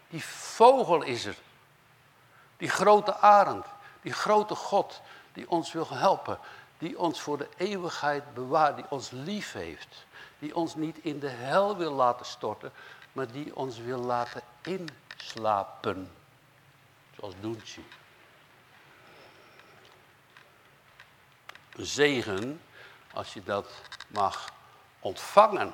Die 0.09 0.24
vogel 0.24 1.02
is 1.02 1.24
er. 1.24 1.37
Die 2.57 2.68
grote 2.68 3.16
arend. 3.16 3.66
Die 4.02 4.12
grote 4.12 4.55
God 4.55 5.00
die 5.33 5.50
ons 5.50 5.72
wil 5.72 5.88
helpen. 5.88 6.38
Die 6.78 6.98
ons 6.98 7.20
voor 7.20 7.38
de 7.38 7.48
eeuwigheid 7.57 8.35
bewaart. 8.35 8.76
Die 8.76 8.87
ons 8.88 9.11
lief 9.11 9.52
heeft. 9.52 10.07
Die 10.38 10.55
ons 10.55 10.74
niet 10.74 10.98
in 10.98 11.18
de 11.18 11.28
hel 11.28 11.76
wil 11.76 11.92
laten 11.92 12.26
storten. 12.26 12.72
Maar 13.12 13.33
die 13.33 13.57
ons 13.57 13.78
wil 13.78 13.98
laten 13.98 14.42
inslapen. 14.62 16.22
Zoals 17.23 17.37
Doentje. 17.41 17.81
Een 21.77 21.87
zegen 21.87 22.61
als 23.13 23.35
je 23.35 23.43
dat 23.43 23.71
mag 24.09 24.53
ontvangen. 25.01 25.73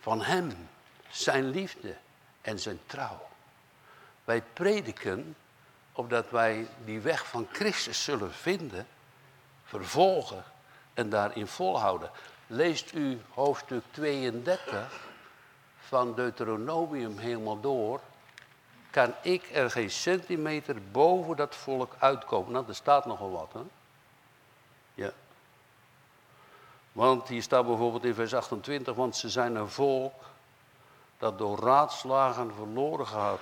Van 0.00 0.22
Hem, 0.22 0.68
Zijn 1.10 1.50
liefde 1.50 1.96
en 2.40 2.58
Zijn 2.58 2.80
trouw. 2.86 3.28
Wij 4.24 4.42
prediken 4.42 5.36
opdat 5.92 6.30
wij 6.30 6.68
die 6.84 7.00
weg 7.00 7.26
van 7.26 7.48
Christus 7.52 8.04
zullen 8.04 8.32
vinden, 8.32 8.86
vervolgen 9.64 10.44
en 10.94 11.08
daarin 11.08 11.46
volhouden. 11.46 12.10
Leest 12.46 12.92
u 12.92 13.20
hoofdstuk 13.30 13.84
32 13.90 15.08
van 15.78 16.14
Deuteronomium 16.14 17.18
helemaal 17.18 17.60
door, 17.60 18.00
kan 18.94 19.14
ik 19.22 19.50
er 19.52 19.70
geen 19.70 19.90
centimeter 19.90 20.90
boven 20.90 21.36
dat 21.36 21.56
volk 21.56 21.94
uitkomen. 21.98 22.52
Nou, 22.52 22.68
er 22.68 22.74
staat 22.74 23.06
nogal 23.06 23.30
wat, 23.30 23.52
hè? 23.52 23.60
Ja. 24.94 25.10
Want 26.92 27.28
hier 27.28 27.42
staat 27.42 27.66
bijvoorbeeld 27.66 28.04
in 28.04 28.14
vers 28.14 28.34
28, 28.34 28.94
want 28.94 29.16
ze 29.16 29.28
zijn 29.28 29.54
een 29.54 29.70
volk 29.70 30.24
dat 31.18 31.38
door 31.38 31.58
raadslagen 31.58 32.54
verloren 32.54 33.06
gaat 33.06 33.40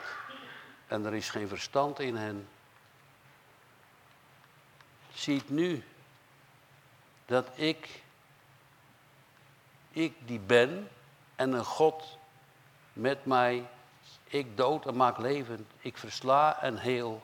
en 0.87 1.05
er 1.05 1.15
is 1.15 1.31
geen 1.31 1.49
verstand 1.49 1.99
in 1.99 2.17
hen. 2.17 2.49
Ziet 5.13 5.51
nu 5.51 5.85
dat 7.27 7.49
ik, 7.55 8.03
ik 9.91 10.15
die 10.27 10.41
ben 10.41 10.89
en 11.37 11.53
een 11.53 11.65
God 11.65 12.19
met 12.93 13.25
mij, 13.25 13.69
ik 14.33 14.57
dood 14.57 14.87
en 14.87 14.97
maak 14.97 15.19
levend, 15.19 15.69
ik 15.79 15.97
versla 15.97 16.63
en 16.63 16.77
heel. 16.77 17.23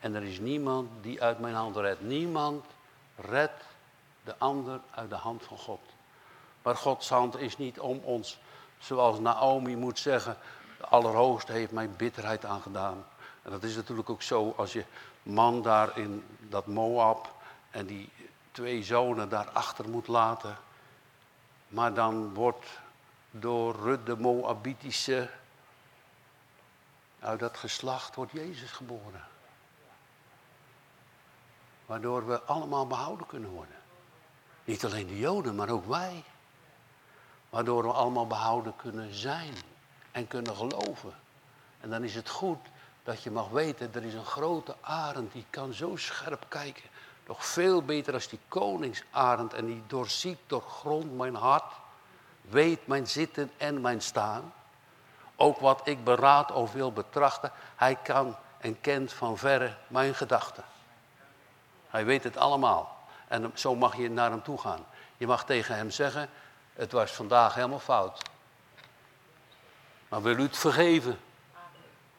En 0.00 0.14
er 0.14 0.22
is 0.22 0.38
niemand 0.38 0.90
die 1.00 1.22
uit 1.22 1.38
mijn 1.38 1.54
hand 1.54 1.76
redt. 1.76 2.00
Niemand 2.00 2.64
redt 3.16 3.64
de 4.24 4.34
ander 4.38 4.80
uit 4.90 5.10
de 5.10 5.16
hand 5.16 5.44
van 5.44 5.58
God. 5.58 5.80
Maar 6.62 6.76
Gods 6.76 7.08
hand 7.08 7.38
is 7.38 7.56
niet 7.56 7.80
om 7.80 8.00
ons, 8.02 8.38
zoals 8.78 9.18
Naomi 9.18 9.76
moet 9.76 9.98
zeggen, 9.98 10.36
de 10.78 10.86
Allerhoogste 10.86 11.52
heeft 11.52 11.72
mij 11.72 11.90
bitterheid 11.90 12.44
aangedaan. 12.44 13.04
En 13.42 13.50
dat 13.50 13.62
is 13.62 13.76
natuurlijk 13.76 14.10
ook 14.10 14.22
zo 14.22 14.54
als 14.56 14.72
je 14.72 14.84
man 15.22 15.62
daar 15.62 15.98
in 15.98 16.24
dat 16.38 16.66
Moab 16.66 17.32
en 17.70 17.86
die 17.86 18.10
twee 18.52 18.82
zonen 18.82 19.28
daarachter 19.28 19.88
moet 19.88 20.08
laten. 20.08 20.56
Maar 21.68 21.94
dan 21.94 22.34
wordt 22.34 22.66
door 23.30 23.74
Rut 23.74 24.06
de 24.06 24.16
Moabitische, 24.16 25.28
uit 27.26 27.40
dat 27.40 27.56
geslacht 27.56 28.14
wordt 28.14 28.32
Jezus 28.32 28.70
geboren. 28.70 29.24
Waardoor 31.86 32.26
we 32.26 32.42
allemaal 32.42 32.86
behouden 32.86 33.26
kunnen 33.26 33.50
worden. 33.50 33.76
Niet 34.64 34.84
alleen 34.84 35.06
de 35.06 35.18
Joden, 35.18 35.54
maar 35.54 35.68
ook 35.68 35.86
wij. 35.86 36.24
Waardoor 37.50 37.82
we 37.82 37.92
allemaal 37.92 38.26
behouden 38.26 38.76
kunnen 38.76 39.14
zijn 39.14 39.54
en 40.10 40.26
kunnen 40.26 40.56
geloven. 40.56 41.14
En 41.80 41.90
dan 41.90 42.04
is 42.04 42.14
het 42.14 42.28
goed 42.28 42.66
dat 43.02 43.22
je 43.22 43.30
mag 43.30 43.48
weten, 43.48 43.94
er 43.94 44.04
is 44.04 44.14
een 44.14 44.24
grote 44.24 44.76
arend 44.80 45.32
die 45.32 45.44
kan 45.50 45.72
zo 45.72 45.96
scherp 45.96 46.46
kijken. 46.48 46.84
Nog 47.26 47.46
veel 47.46 47.82
beter 47.82 48.14
als 48.14 48.28
die 48.28 48.40
koningsarend 48.48 49.52
en 49.52 49.66
die 49.66 49.82
doorziet, 49.86 50.38
doorgrond 50.46 51.16
mijn 51.16 51.34
hart. 51.34 51.74
Weet 52.40 52.86
mijn 52.86 53.06
zitten 53.06 53.50
en 53.56 53.80
mijn 53.80 54.02
staan. 54.02 54.52
Ook 55.36 55.58
wat 55.58 55.80
ik 55.84 56.04
beraad 56.04 56.52
of 56.52 56.72
wil 56.72 56.92
betrachten. 56.92 57.52
Hij 57.76 57.96
kan 57.96 58.36
en 58.58 58.80
kent 58.80 59.12
van 59.12 59.38
verre 59.38 59.74
mijn 59.86 60.14
gedachten. 60.14 60.64
Hij 61.88 62.04
weet 62.04 62.24
het 62.24 62.36
allemaal. 62.36 62.96
En 63.28 63.52
zo 63.54 63.74
mag 63.74 63.96
je 63.96 64.10
naar 64.10 64.30
hem 64.30 64.42
toe 64.42 64.58
gaan. 64.58 64.86
Je 65.16 65.26
mag 65.26 65.44
tegen 65.44 65.76
hem 65.76 65.90
zeggen, 65.90 66.28
het 66.72 66.92
was 66.92 67.12
vandaag 67.12 67.54
helemaal 67.54 67.78
fout. 67.78 68.22
Maar 70.08 70.22
wil 70.22 70.38
u 70.38 70.42
het 70.42 70.56
vergeven? 70.56 71.18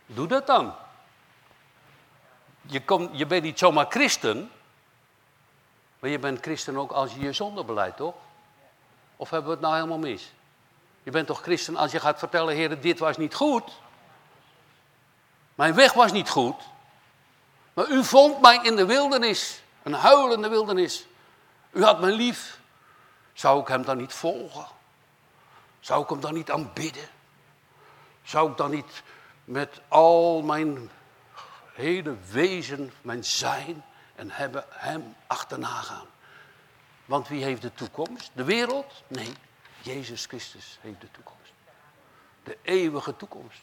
Doe 0.05 0.27
dat 0.27 0.47
dan. 0.47 0.73
Je, 2.61 3.09
je 3.11 3.25
bent 3.25 3.43
niet 3.43 3.59
zomaar 3.59 3.85
christen. 3.89 4.51
Maar 5.99 6.09
je 6.09 6.19
bent 6.19 6.41
christen 6.41 6.77
ook 6.77 6.91
als 6.91 7.13
je 7.13 7.19
je 7.19 7.33
zonde 7.33 7.63
beleidt, 7.63 7.97
toch? 7.97 8.15
Of 9.15 9.29
hebben 9.29 9.49
we 9.49 9.55
het 9.55 9.63
nou 9.63 9.75
helemaal 9.75 9.97
mis? 9.97 10.33
Je 11.07 11.13
bent 11.13 11.27
toch 11.27 11.41
christen 11.41 11.75
als 11.75 11.91
je 11.91 11.99
gaat 11.99 12.19
vertellen, 12.19 12.55
Heer, 12.55 12.81
dit 12.81 12.99
was 12.99 13.17
niet 13.17 13.35
goed. 13.35 13.71
Mijn 15.55 15.73
weg 15.73 15.93
was 15.93 16.11
niet 16.11 16.29
goed. 16.29 16.55
Maar 17.73 17.89
u 17.89 18.03
vond 18.03 18.41
mij 18.41 18.59
in 18.63 18.75
de 18.75 18.85
wildernis, 18.85 19.61
een 19.83 19.93
huilende 19.93 20.49
wildernis. 20.49 21.05
U 21.71 21.83
had 21.83 21.99
me 21.99 22.11
lief. 22.11 22.59
Zou 23.33 23.61
ik 23.61 23.67
hem 23.67 23.83
dan 23.83 23.97
niet 23.97 24.13
volgen? 24.13 24.65
Zou 25.79 26.03
ik 26.03 26.09
hem 26.09 26.19
dan 26.19 26.33
niet 26.33 26.51
aanbidden? 26.51 27.09
Zou 28.23 28.51
ik 28.51 28.57
dan 28.57 28.71
niet 28.71 29.03
met 29.43 29.81
al 29.87 30.41
mijn 30.41 30.89
hele 31.73 32.15
wezen, 32.31 32.93
mijn 33.01 33.23
zijn 33.23 33.83
en 34.15 34.31
hebben 34.31 34.65
hem 34.69 35.15
achterna 35.27 35.81
gaan? 35.81 36.07
Want 37.05 37.27
wie 37.27 37.43
heeft 37.43 37.61
de 37.61 37.73
toekomst? 37.73 38.31
De 38.33 38.43
wereld? 38.43 39.03
Nee, 39.07 39.33
Jezus 39.87 40.25
Christus 40.25 40.77
heeft 40.81 41.01
de 41.01 41.11
toekomst. 41.11 41.51
De 42.43 42.57
eeuwige 42.61 43.15
toekomst. 43.15 43.61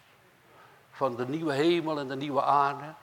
Van 0.92 1.16
de 1.16 1.28
nieuwe 1.28 1.52
hemel 1.52 1.98
en 1.98 2.08
de 2.08 2.16
nieuwe 2.16 2.42
aarde. 2.42 2.94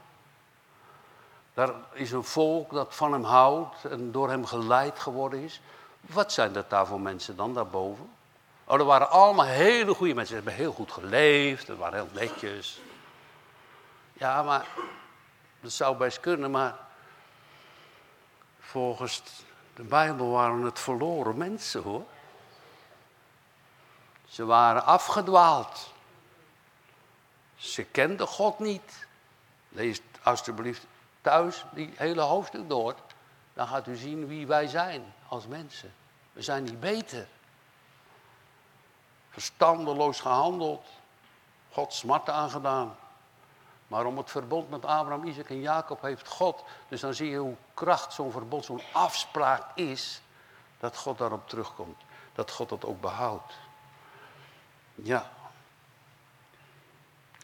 Daar 1.54 1.74
is 1.94 2.12
een 2.12 2.24
volk 2.24 2.72
dat 2.72 2.96
van 2.96 3.12
hem 3.12 3.24
houdt 3.24 3.86
en 3.86 4.12
door 4.12 4.30
hem 4.30 4.46
geleid 4.46 5.00
geworden 5.00 5.40
is. 5.40 5.62
Wat 6.02 6.32
zijn 6.32 6.54
dat 6.54 6.70
daar 6.70 6.88
voor 6.88 7.02
mensen 7.02 7.36
dan 7.36 7.54
daarboven? 7.54 8.10
Oh, 8.66 8.78
dat 8.78 8.88
waren 8.88 9.10
allemaal 9.10 9.46
hele 9.46 9.94
goede 9.94 10.14
mensen. 10.14 10.38
Ze 10.38 10.44
hebben 10.44 10.64
heel 10.64 10.74
goed 10.74 10.92
geleefd, 10.92 11.66
ze 11.66 11.78
waren 11.78 12.00
heel 12.00 12.22
netjes. 12.22 12.82
Ja, 14.14 14.44
maar 14.44 14.68
dat 15.62 15.72
zou 15.72 15.98
best 15.98 16.20
kunnen, 16.20 16.52
maar 16.52 16.76
volgens 18.60 19.24
de 19.74 19.84
Bijbel 19.84 20.30
waren 20.30 20.62
het 20.62 20.80
verloren 20.80 21.38
mensen 21.38 21.82
hoor. 21.82 22.04
Ze 24.32 24.46
waren 24.46 24.86
afgedwaald. 24.86 25.94
Ze 27.56 27.84
kenden 27.84 28.28
God 28.28 28.60
niet. 28.60 29.08
Lees 29.70 30.02
alsjeblieft 30.24 30.86
thuis 31.22 31.66
die 31.72 31.94
hele 31.96 32.22
hoofdstuk 32.22 32.70
door. 32.70 32.96
Dan 33.54 33.68
gaat 33.68 33.88
u 33.88 33.96
zien 33.96 34.28
wie 34.28 34.48
wij 34.48 34.68
zijn 34.68 35.14
als 35.28 35.48
mensen. 35.48 35.94
We 36.34 36.42
zijn 36.42 36.64
niet 36.64 36.80
beter. 36.80 37.28
Verstandeloos 39.30 40.20
gehandeld. 40.20 40.88
God 41.72 41.94
smarten 41.94 42.34
aangedaan. 42.34 42.96
Maar 43.88 44.06
om 44.06 44.18
het 44.18 44.32
verbond 44.32 44.70
met 44.70 44.86
Abraham, 44.86 45.28
Isaac 45.28 45.50
en 45.50 45.62
Jacob 45.62 46.02
heeft 46.02 46.28
God. 46.28 46.64
Dus 46.88 47.02
dan 47.02 47.14
zie 47.14 47.30
je 47.30 47.38
hoe 47.38 47.56
kracht 47.74 48.14
zo'n 48.14 48.32
verbond, 48.32 48.66
zo'n 48.66 48.82
afspraak 48.92 49.78
is. 49.78 50.22
Dat 50.80 50.98
God 50.98 51.18
daarop 51.18 51.50
terugkomt. 51.50 52.02
Dat 52.34 52.52
God 52.52 52.70
dat 52.70 52.86
ook 52.86 53.02
behoudt. 53.02 53.54
Ja. 55.04 55.32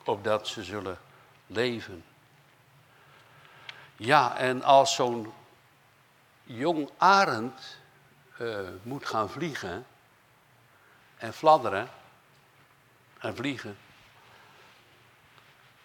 Opdat 0.04 0.48
ze 0.48 0.64
zullen 0.64 1.00
leven. 1.46 2.06
Ja, 3.96 4.38
en 4.38 4.64
als 4.64 4.96
zo'n 4.96 5.34
jong 6.44 6.90
arend 6.98 7.78
uh, 8.40 8.70
moet 8.84 9.06
gaan 9.06 9.30
vliegen 9.30 9.86
en 11.18 11.34
fladderen 11.34 11.90
en 13.20 13.36
vliegen, 13.36 13.78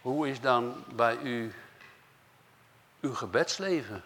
hoe 0.00 0.28
is 0.28 0.40
dan 0.40 0.85
bij 0.88 1.16
u 1.16 1.54
uw 3.00 3.14
gebedsleven? 3.14 4.02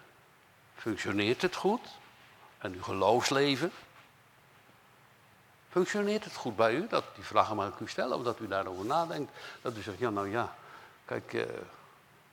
Functioneert 0.75 1.41
het 1.41 1.55
goed? 1.55 1.87
En 2.57 2.73
uw 2.73 2.83
geloofsleven? 2.83 3.71
Functioneert 5.77 6.23
het 6.23 6.35
goed 6.35 6.55
bij 6.55 6.73
u? 6.73 6.87
Dat, 6.87 7.03
die 7.15 7.23
vragen 7.23 7.55
mag 7.55 7.67
ik 7.67 7.79
u 7.79 7.87
stellen, 7.87 8.17
omdat 8.17 8.39
u 8.39 8.47
daarover 8.47 8.85
nadenkt. 8.85 9.31
Dat 9.61 9.77
u 9.77 9.81
zegt, 9.81 9.97
ja 9.97 10.09
nou 10.09 10.29
ja, 10.29 10.55
kijk, 11.05 11.33
eh, 11.33 11.45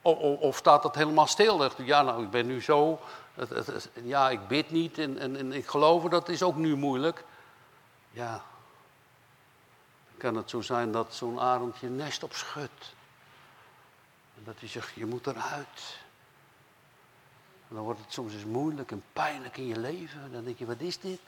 of, 0.01 0.39
of, 0.39 0.57
staat 0.57 0.83
dat 0.83 0.95
helemaal 0.95 1.27
stil? 1.27 1.59
Zegt 1.59 1.79
u, 1.79 1.85
ja 1.85 2.01
nou 2.01 2.23
ik 2.23 2.29
ben 2.29 2.45
nu 2.45 2.61
zo, 2.61 2.99
het, 3.33 3.89
ja 4.03 4.29
ik 4.29 4.47
bid 4.47 4.71
niet 4.71 4.97
en, 4.97 5.19
en, 5.19 5.51
ik 5.53 5.67
geloof, 5.67 6.03
dat 6.03 6.29
is 6.29 6.43
ook 6.43 6.55
nu 6.55 6.75
moeilijk. 6.75 7.23
Ja, 8.11 8.43
kan 10.17 10.35
het 10.35 10.49
zo 10.49 10.61
zijn 10.61 10.91
dat 10.91 11.13
zo'n 11.13 11.39
arend 11.39 11.77
je 11.77 11.89
nest 11.89 12.23
opschudt. 12.23 12.93
En 14.37 14.43
dat 14.43 14.55
hij 14.59 14.69
zegt, 14.69 14.93
je 14.93 15.05
moet 15.05 15.27
eruit. 15.27 15.97
En 17.69 17.75
dan 17.75 17.83
wordt 17.83 17.99
het 17.99 18.13
soms 18.13 18.33
eens 18.33 18.45
moeilijk 18.45 18.91
en 18.91 19.03
pijnlijk 19.13 19.57
in 19.57 19.67
je 19.67 19.79
leven. 19.79 20.21
En 20.23 20.31
dan 20.31 20.43
denk 20.43 20.57
je, 20.57 20.65
wat 20.65 20.79
is 20.79 20.99
dit? 20.99 21.19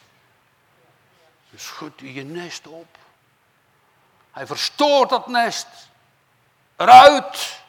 Schudt 1.55 1.99
hij 1.99 2.11
je 2.11 2.23
nest 2.23 2.67
op. 2.67 2.97
Hij 4.31 4.47
verstoort 4.47 5.09
dat 5.09 5.27
nest. 5.27 5.67
Eruit. 6.75 7.61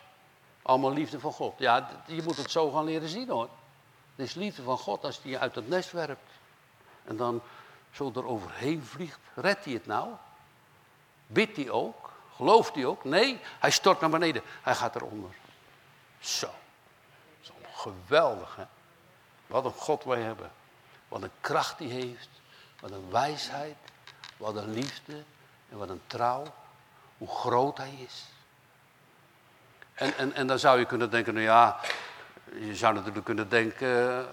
Allemaal 0.63 0.93
liefde 0.93 1.21
van 1.21 1.33
God. 1.33 1.59
Ja, 1.59 1.89
je 2.07 2.23
moet 2.23 2.37
het 2.37 2.51
zo 2.51 2.71
gaan 2.71 2.85
leren 2.85 3.09
zien 3.09 3.29
hoor. 3.29 3.49
Het 4.17 4.27
is 4.27 4.35
liefde 4.35 4.63
van 4.63 4.79
God 4.79 5.05
als 5.05 5.23
hij 5.23 5.31
je 5.31 5.39
uit 5.39 5.55
het 5.55 5.69
nest 5.69 5.93
werpt. 5.93 6.31
En 7.05 7.17
dan 7.17 7.43
zo 7.93 8.13
er 8.15 8.27
overheen 8.27 8.85
vliegt. 8.85 9.19
Redt 9.35 9.65
hij 9.65 9.75
het 9.75 9.87
nou? 9.87 10.09
Bidt 11.27 11.57
hij 11.57 11.71
ook? 11.71 12.13
Gelooft 12.37 12.75
hij 12.75 12.85
ook? 12.85 13.05
Nee, 13.05 13.41
hij 13.59 13.71
stort 13.71 14.01
naar 14.01 14.11
beneden. 14.11 14.43
Hij 14.63 14.75
gaat 14.75 14.97
eronder. 14.97 15.31
Zo. 16.21 16.51
Zo 17.41 17.53
geweldig 17.73 18.57
hè. 18.57 18.65
Wat 19.47 19.65
een 19.65 19.73
God 19.73 20.05
wij 20.05 20.21
hebben. 20.21 20.51
Wat 21.09 21.23
een 21.23 21.31
kracht 21.41 21.79
hij 21.79 21.89
heeft. 21.89 22.29
Wat 22.81 22.91
een 22.91 23.11
wijsheid, 23.11 23.77
wat 24.37 24.57
een 24.57 24.73
liefde 24.73 25.23
en 25.69 25.79
wat 25.79 25.89
een 25.89 26.03
trouw. 26.07 26.45
Hoe 27.19 27.29
groot 27.29 27.79
hij 27.79 27.95
is. 28.07 28.25
En, 29.95 30.17
en, 30.17 30.33
en 30.33 30.47
dan 30.47 30.59
zou 30.59 30.79
je 30.79 30.85
kunnen 30.85 31.11
denken, 31.11 31.35
nou 31.35 31.47
ja, 31.47 31.81
je 32.61 32.77
zou 32.77 32.95
natuurlijk 32.95 33.25
kunnen 33.25 33.49
denken, 33.49 34.27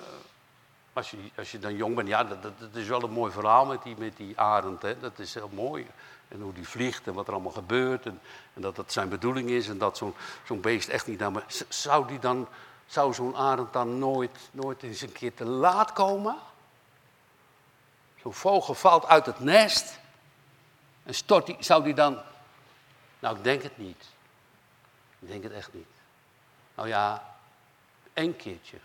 als 0.94 1.12
je, 1.12 1.18
als 1.38 1.52
je 1.52 1.60
dan 1.60 1.76
jong 1.76 1.96
bent, 1.96 2.08
ja, 2.08 2.24
dat, 2.24 2.54
is 2.74 2.88
wel 2.88 3.04
een 3.04 3.12
mooi 3.12 3.32
verhaal 3.32 3.66
met 3.66 3.84
die, 3.84 3.96
met 3.98 4.18
die 4.18 4.40
arend, 4.40 4.82
hè? 4.82 5.00
dat 5.00 5.20
is 5.20 5.34
heel 5.34 5.50
mooi. 5.54 5.88
En 6.28 6.42
hoe 6.42 6.54
die 6.54 6.68
vliegt 6.68 7.08
en 7.08 7.14
wat 7.14 7.28
er 7.28 7.34
allemaal 7.34 7.52
gebeurt 7.52 8.06
en, 8.06 8.22
en 8.54 8.62
dat 8.62 8.76
dat 8.76 8.92
zijn 8.92 9.10
bedoeling 9.10 9.50
is 9.50 9.68
en 9.68 9.78
dat 9.78 9.98
zo'n 9.98 10.16
zo'n 10.44 10.62
beest 10.62 10.90
echt 10.90 11.08
niet 11.08 11.20
naar. 11.20 11.44
Zou, 11.68 12.08
die 12.08 12.20
dan, 12.20 12.48
zou 12.86 13.14
zo'n 13.14 13.36
arend 13.36 13.74
dan 13.74 14.00
nooit, 14.00 14.50
nooit 14.52 14.84
eens 14.84 15.02
een 15.02 15.12
keer 15.12 15.34
te 15.34 15.46
laat 15.46 15.94
komen? 15.94 16.36
Zo'n 18.26 18.34
vogel 18.34 18.74
valt 18.74 19.06
uit 19.06 19.26
het 19.26 19.40
nest. 19.40 20.00
En 21.04 21.14
stort 21.14 21.46
die, 21.46 21.56
zou 21.60 21.84
die 21.84 21.94
dan. 21.94 22.22
Nou, 23.20 23.38
ik 23.38 23.44
denk 23.44 23.64
het 23.64 23.78
niet. 23.78 24.06
Ik 25.20 25.28
denk 25.28 25.44
het 25.44 25.52
echt 25.52 25.74
niet. 25.74 25.88
Nou 26.76 26.88
ja, 26.88 27.36
één 28.14 28.36
keertje. 28.36 28.78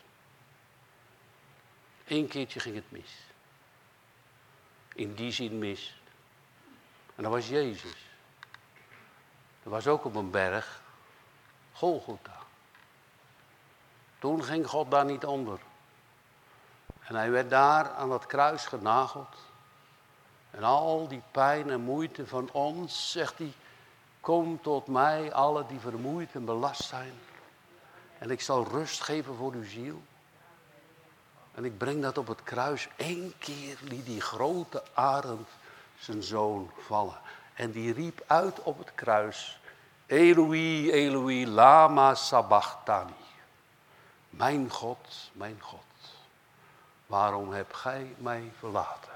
Eén 2.06 2.28
keertje 2.28 2.60
ging 2.60 2.74
het 2.74 2.90
mis. 2.90 3.16
In 4.94 5.14
die 5.14 5.32
zin 5.32 5.58
mis. 5.58 6.00
En 7.14 7.22
dat 7.22 7.32
was 7.32 7.48
Jezus. 7.48 7.96
Dat 9.62 9.72
was 9.72 9.86
ook 9.86 10.04
op 10.04 10.14
een 10.14 10.30
berg. 10.30 10.82
Golgotha. 11.72 12.38
Toen 14.18 14.44
ging 14.44 14.66
God 14.66 14.90
daar 14.90 15.04
niet 15.04 15.24
onder. 15.24 15.58
En 17.10 17.16
hij 17.16 17.30
werd 17.30 17.50
daar 17.50 17.90
aan 17.90 18.08
dat 18.08 18.26
kruis 18.26 18.66
genageld. 18.66 19.36
En 20.50 20.62
al 20.62 21.08
die 21.08 21.22
pijn 21.30 21.70
en 21.70 21.80
moeite 21.80 22.26
van 22.26 22.48
ons, 22.52 23.10
zegt 23.10 23.38
hij, 23.38 23.52
kom 24.20 24.60
tot 24.60 24.86
mij, 24.86 25.32
alle 25.32 25.66
die 25.66 25.80
vermoeid 25.80 26.34
en 26.34 26.44
belast 26.44 26.82
zijn. 26.82 27.12
En 28.18 28.30
ik 28.30 28.40
zal 28.40 28.66
rust 28.66 29.00
geven 29.00 29.34
voor 29.34 29.52
uw 29.52 29.64
ziel. 29.64 30.02
En 31.54 31.64
ik 31.64 31.78
breng 31.78 32.02
dat 32.02 32.18
op 32.18 32.26
het 32.26 32.42
kruis. 32.42 32.88
Eén 32.96 33.34
keer 33.38 33.78
liet 33.82 34.06
die 34.06 34.20
grote 34.20 34.82
arend 34.94 35.48
zijn 35.98 36.22
zoon 36.22 36.70
vallen. 36.86 37.18
En 37.54 37.70
die 37.70 37.92
riep 37.92 38.24
uit 38.26 38.62
op 38.62 38.78
het 38.78 38.92
kruis. 38.94 39.60
Eloi, 40.06 40.90
Eloi, 40.90 41.46
lama 41.46 42.14
sabachthani. 42.14 43.12
Mijn 44.28 44.70
God, 44.70 45.30
mijn 45.32 45.60
God 45.60 45.88
waarom 47.10 47.52
heb 47.52 47.72
gij 47.72 48.14
mij 48.18 48.52
verlaten? 48.58 49.12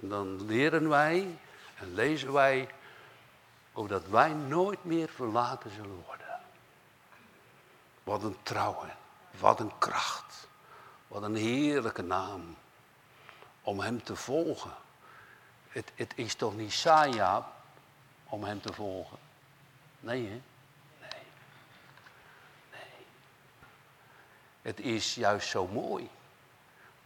En 0.00 0.08
dan 0.08 0.46
leren 0.46 0.88
wij 0.88 1.38
en 1.78 1.94
lezen 1.94 2.32
wij 2.32 2.68
dat 3.86 4.06
wij 4.06 4.32
nooit 4.32 4.84
meer 4.84 5.08
verlaten 5.08 5.70
zullen 5.70 6.02
worden. 6.06 6.40
Wat 8.04 8.22
een 8.22 8.36
trouw, 8.42 8.84
wat 9.38 9.60
een 9.60 9.78
kracht, 9.78 10.48
wat 11.08 11.22
een 11.22 11.36
heerlijke 11.36 12.02
naam 12.02 12.56
om 13.62 13.80
hem 13.80 14.02
te 14.02 14.16
volgen. 14.16 14.74
Het, 15.68 15.92
het 15.94 16.12
is 16.16 16.34
toch 16.34 16.56
niet 16.56 16.72
saai, 16.72 17.42
om 18.24 18.44
hem 18.44 18.60
te 18.60 18.72
volgen? 18.72 19.18
Nee, 20.00 20.26
hè? 20.26 20.40
Nee. 21.00 21.22
Nee. 22.70 23.06
Het 24.62 24.80
is 24.80 25.14
juist 25.14 25.48
zo 25.48 25.66
mooi. 25.66 26.10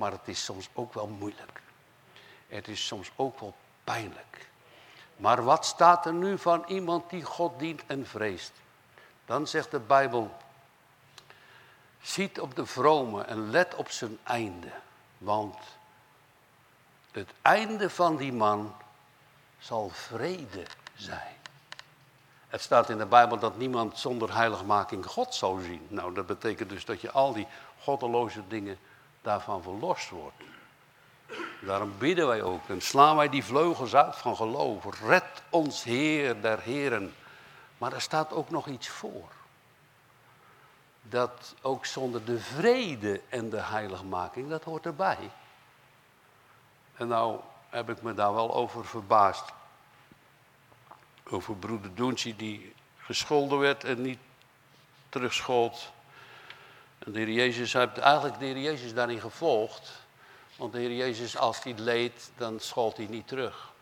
Maar 0.00 0.12
het 0.12 0.28
is 0.28 0.44
soms 0.44 0.68
ook 0.72 0.94
wel 0.94 1.06
moeilijk. 1.06 1.60
Het 2.48 2.68
is 2.68 2.86
soms 2.86 3.10
ook 3.16 3.40
wel 3.40 3.54
pijnlijk. 3.84 4.48
Maar 5.16 5.44
wat 5.44 5.66
staat 5.66 6.06
er 6.06 6.12
nu 6.12 6.38
van 6.38 6.64
iemand 6.66 7.10
die 7.10 7.22
God 7.22 7.58
dient 7.58 7.82
en 7.86 8.06
vreest? 8.06 8.52
Dan 9.24 9.46
zegt 9.46 9.70
de 9.70 9.78
Bijbel, 9.78 10.36
ziet 12.02 12.40
op 12.40 12.56
de 12.56 12.66
vrome 12.66 13.22
en 13.22 13.50
let 13.50 13.74
op 13.74 13.90
zijn 13.90 14.18
einde. 14.22 14.70
Want 15.18 15.56
het 17.10 17.30
einde 17.42 17.90
van 17.90 18.16
die 18.16 18.32
man 18.32 18.74
zal 19.58 19.88
vrede 19.88 20.66
zijn. 20.94 21.36
Het 22.48 22.60
staat 22.60 22.88
in 22.88 22.98
de 22.98 23.06
Bijbel 23.06 23.38
dat 23.38 23.56
niemand 23.56 23.98
zonder 23.98 24.34
heiligmaking 24.34 25.06
God 25.06 25.34
zou 25.34 25.62
zien. 25.62 25.86
Nou, 25.88 26.14
dat 26.14 26.26
betekent 26.26 26.68
dus 26.68 26.84
dat 26.84 27.00
je 27.00 27.10
al 27.10 27.32
die 27.32 27.46
goddeloze 27.78 28.42
dingen 28.48 28.78
daarvan 29.22 29.62
verlost 29.62 30.10
wordt. 30.10 30.42
Daarom 31.60 31.98
bidden 31.98 32.26
wij 32.26 32.42
ook 32.42 32.68
en 32.68 32.80
slaan 32.80 33.16
wij 33.16 33.28
die 33.28 33.44
vleugels 33.44 33.94
uit 33.94 34.16
van 34.16 34.36
geloof. 34.36 35.00
Red 35.00 35.42
ons 35.50 35.84
Heer 35.84 36.40
der 36.40 36.60
Heren. 36.60 37.14
Maar 37.78 37.92
er 37.92 38.00
staat 38.00 38.32
ook 38.32 38.50
nog 38.50 38.66
iets 38.66 38.88
voor. 38.88 39.28
Dat 41.02 41.54
ook 41.62 41.86
zonder 41.86 42.24
de 42.24 42.40
vrede 42.40 43.20
en 43.28 43.50
de 43.50 43.60
heiligmaking, 43.60 44.48
dat 44.48 44.64
hoort 44.64 44.86
erbij. 44.86 45.30
En 46.94 47.08
nou 47.08 47.40
heb 47.68 47.90
ik 47.90 48.02
me 48.02 48.14
daar 48.14 48.34
wel 48.34 48.54
over 48.54 48.84
verbaasd. 48.84 49.44
Over 51.30 51.56
broeder 51.56 51.94
Doentje 51.94 52.36
die 52.36 52.74
gescholden 52.98 53.58
werd 53.58 53.84
en 53.84 54.02
niet 54.02 54.18
terugschold. 55.08 55.92
En 57.04 57.12
de 57.12 57.18
Heer 57.18 57.30
Jezus 57.30 57.72
heeft 57.72 57.98
eigenlijk 57.98 58.38
de 58.38 58.44
Heer 58.44 58.58
Jezus 58.58 58.94
daarin 58.94 59.20
gevolgd. 59.20 59.92
Want 60.56 60.72
de 60.72 60.78
Heer 60.78 60.96
Jezus, 60.96 61.36
als 61.36 61.62
hij 61.62 61.74
leed, 61.76 62.30
dan 62.36 62.60
schold 62.60 62.96
hij 62.96 63.06
niet 63.06 63.28
terug. 63.28 63.72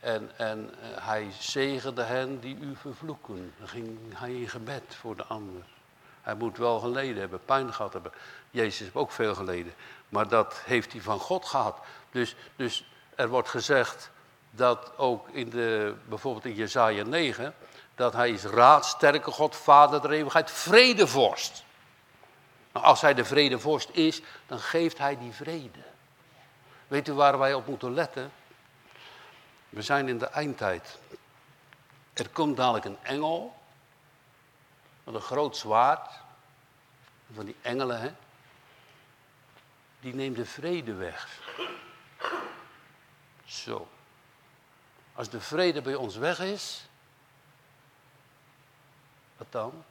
En, 0.00 0.30
en 0.36 0.74
eh, 0.80 1.06
hij 1.06 1.28
zegende 1.38 2.02
hen 2.02 2.40
die 2.40 2.56
u 2.56 2.76
vervloeken. 2.76 3.52
Dan 3.58 3.68
ging 3.68 3.98
hij 4.14 4.34
in 4.34 4.48
gebed 4.48 4.94
voor 5.00 5.16
de 5.16 5.24
ander. 5.24 5.62
Hij 6.22 6.34
moet 6.34 6.58
wel 6.58 6.78
geleden 6.78 7.20
hebben, 7.20 7.44
pijn 7.44 7.74
gehad 7.74 7.92
hebben. 7.92 8.12
Jezus 8.50 8.78
heeft 8.78 8.94
ook 8.94 9.10
veel 9.10 9.34
geleden. 9.34 9.74
Maar 10.08 10.28
dat 10.28 10.60
heeft 10.64 10.92
hij 10.92 11.00
van 11.00 11.18
God 11.18 11.44
gehad. 11.44 11.78
Dus, 12.10 12.36
dus 12.56 12.84
er 13.14 13.28
wordt 13.28 13.48
gezegd 13.48 14.10
dat 14.50 14.92
ook 14.96 15.28
in 15.28 15.50
de, 15.50 15.94
bijvoorbeeld 16.08 16.44
in 16.44 16.54
Jezaja 16.54 17.04
9, 17.04 17.54
dat 17.94 18.12
hij 18.12 18.30
is 18.30 18.44
raad, 18.44 18.86
sterke 18.86 19.30
God, 19.30 19.56
vader 19.56 20.00
der 20.00 20.10
eeuwigheid, 20.10 20.50
vredevorst. 20.50 21.64
Nou, 22.74 22.86
als 22.86 23.00
hij 23.00 23.14
de 23.14 23.24
vredevorst 23.24 23.90
is, 23.90 24.22
dan 24.46 24.58
geeft 24.58 24.98
hij 24.98 25.18
die 25.18 25.32
vrede. 25.32 25.84
Weet 26.86 27.08
u 27.08 27.12
waar 27.12 27.38
wij 27.38 27.54
op 27.54 27.66
moeten 27.66 27.94
letten? 27.94 28.32
We 29.68 29.82
zijn 29.82 30.08
in 30.08 30.18
de 30.18 30.26
eindtijd. 30.26 30.98
Er 32.12 32.28
komt 32.28 32.56
dadelijk 32.56 32.84
een 32.84 32.98
engel 33.02 33.56
met 35.04 35.14
een 35.14 35.20
groot 35.20 35.56
zwaard. 35.56 36.10
Van 37.34 37.44
die 37.44 37.56
engelen, 37.62 38.00
hè? 38.00 38.12
Die 40.00 40.14
neemt 40.14 40.36
de 40.36 40.46
vrede 40.46 40.94
weg. 40.94 41.40
Zo. 43.44 43.88
Als 45.14 45.28
de 45.28 45.40
vrede 45.40 45.82
bij 45.82 45.94
ons 45.94 46.16
weg 46.16 46.40
is, 46.40 46.88
wat 49.36 49.52
dan? 49.52 49.84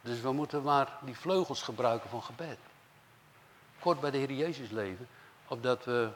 Dus 0.00 0.20
we 0.20 0.32
moeten 0.32 0.62
maar 0.62 0.98
die 1.00 1.16
vleugels 1.16 1.62
gebruiken 1.62 2.10
van 2.10 2.22
gebed. 2.22 2.58
Kort 3.78 4.00
bij 4.00 4.10
de 4.10 4.18
Heer 4.18 4.32
Jezus 4.32 4.70
leven, 4.70 5.08
opdat 5.48 5.84
we 5.84 6.10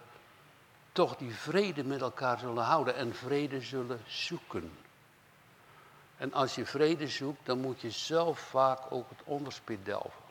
toch 0.92 1.16
die 1.16 1.34
vrede 1.34 1.84
met 1.84 2.00
elkaar 2.00 2.38
zullen 2.38 2.64
houden 2.64 2.94
en 2.94 3.14
vrede 3.14 3.60
zullen 3.60 4.00
zoeken. 4.06 4.78
En 6.16 6.32
als 6.32 6.54
je 6.54 6.66
vrede 6.66 7.08
zoekt, 7.08 7.46
dan 7.46 7.60
moet 7.60 7.80
je 7.80 7.90
zelf 7.90 8.38
vaak 8.38 8.80
ook 8.90 9.08
het 9.08 9.20
onderspit 9.24 9.84
delven. 9.84 10.22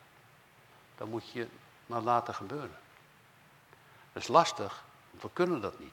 Dan 0.96 1.08
moet 1.08 1.30
je 1.30 1.48
maar 1.86 2.00
laten 2.00 2.34
gebeuren. 2.34 2.78
Dat 4.12 4.22
is 4.22 4.28
lastig, 4.28 4.84
we 5.10 5.28
kunnen 5.32 5.60
dat 5.60 5.78
niet. 5.78 5.92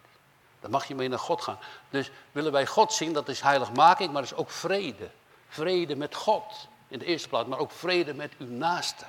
Dan 0.60 0.72
mag 0.72 0.86
je 0.86 0.96
mee 0.96 1.08
naar 1.08 1.20
God 1.20 1.42
gaan. 1.42 1.60
Dus 1.90 2.12
willen 2.32 2.52
wij 2.52 2.66
God 2.66 2.94
zien, 2.94 3.14
dat 3.14 3.30
is 3.30 3.42
heiligmaking, 3.42 4.12
maar 4.12 4.22
dat 4.22 4.32
is 4.32 4.38
ook 4.38 4.50
vrede. 4.50 5.12
Vrede 5.48 5.96
met 5.96 6.16
God 6.16 6.68
in 6.92 7.00
de 7.00 7.06
eerste 7.06 7.30
plaats, 7.30 7.48
maar 7.48 7.60
ook 7.60 7.72
vrede 7.72 8.14
met 8.14 8.34
uw 8.38 8.48
naaste. 8.48 9.06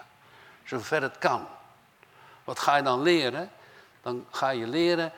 Zover 0.64 1.02
het 1.02 1.18
kan. 1.18 1.46
Wat 2.44 2.58
ga 2.58 2.76
je 2.76 2.82
dan 2.82 3.02
leren? 3.02 3.50
Dan 4.02 4.26
ga 4.30 4.50
je 4.50 4.66
leren 4.66 5.12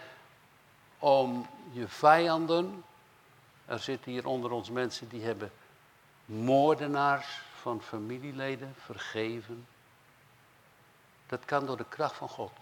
om 0.98 1.46
je 1.72 1.88
vijanden. 1.88 2.84
Er 3.66 3.78
zitten 3.78 4.12
hier 4.12 4.26
onder 4.26 4.50
ons 4.50 4.70
mensen 4.70 5.08
die 5.08 5.24
hebben 5.24 5.52
moordenaars 6.24 7.42
van 7.60 7.82
familieleden 7.82 8.74
vergeven. 8.84 9.66
Dat 11.26 11.44
kan 11.44 11.66
door 11.66 11.76
de 11.76 11.88
kracht 11.88 12.16
van 12.16 12.28
God. 12.28 12.52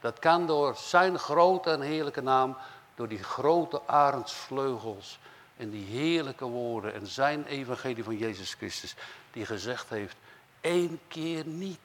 Dat 0.00 0.18
kan 0.18 0.46
door 0.46 0.76
zijn 0.76 1.18
grote 1.18 1.70
en 1.70 1.80
heerlijke 1.80 2.22
naam, 2.22 2.56
door 2.94 3.08
die 3.08 3.22
grote 3.22 3.86
arendsvleugels 3.86 5.18
en 5.58 5.70
die 5.70 5.84
heerlijke 5.84 6.44
woorden 6.44 6.94
en 6.94 7.06
zijn 7.06 7.44
evangelie 7.44 8.04
van 8.04 8.16
Jezus 8.16 8.54
Christus, 8.54 8.94
die 9.32 9.46
gezegd 9.46 9.88
heeft, 9.88 10.16
één 10.60 11.00
keer 11.08 11.46
niet. 11.46 11.78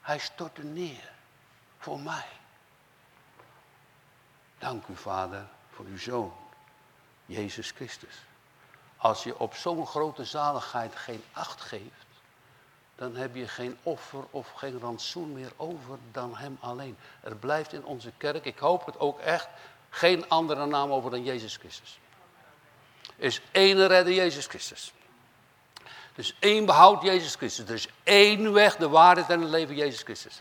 Hij 0.00 0.18
stortte 0.18 0.64
neer 0.64 1.12
voor 1.78 2.00
mij. 2.00 2.26
Dank 4.58 4.86
u, 4.86 4.96
Vader, 4.96 5.46
voor 5.70 5.84
uw 5.84 5.98
Zoon, 5.98 6.32
Jezus 7.26 7.70
Christus. 7.70 8.14
Als 8.96 9.22
je 9.22 9.38
op 9.38 9.54
zo'n 9.54 9.86
grote 9.86 10.24
zaligheid 10.24 10.96
geen 10.96 11.22
acht 11.32 11.60
geeft, 11.60 12.06
dan 12.94 13.16
heb 13.16 13.34
je 13.34 13.48
geen 13.48 13.78
offer 13.82 14.24
of 14.30 14.50
geen 14.50 14.78
rantsoen 14.78 15.32
meer 15.32 15.52
over 15.56 15.98
dan 16.12 16.36
Hem 16.36 16.58
alleen. 16.60 16.96
Er 17.20 17.36
blijft 17.36 17.72
in 17.72 17.84
onze 17.84 18.12
kerk, 18.16 18.44
ik 18.44 18.58
hoop 18.58 18.86
het 18.86 18.98
ook 18.98 19.18
echt, 19.18 19.48
geen 19.90 20.28
andere 20.28 20.66
naam 20.66 20.92
over 20.92 21.10
dan 21.10 21.24
Jezus 21.24 21.56
Christus. 21.56 21.98
Is 23.20 23.40
één 23.50 23.86
redder 23.86 24.12
Jezus 24.12 24.46
Christus. 24.46 24.92
Is 26.14 26.36
één 26.38 26.64
behoud 26.66 27.02
Jezus 27.02 27.34
Christus. 27.34 27.68
Er 27.68 27.74
is 27.74 27.88
één 28.02 28.52
weg, 28.52 28.76
de 28.76 28.88
waarheid 28.88 29.28
en 29.30 29.40
het 29.40 29.50
leven 29.50 29.74
Jezus 29.74 30.02
Christus. 30.02 30.40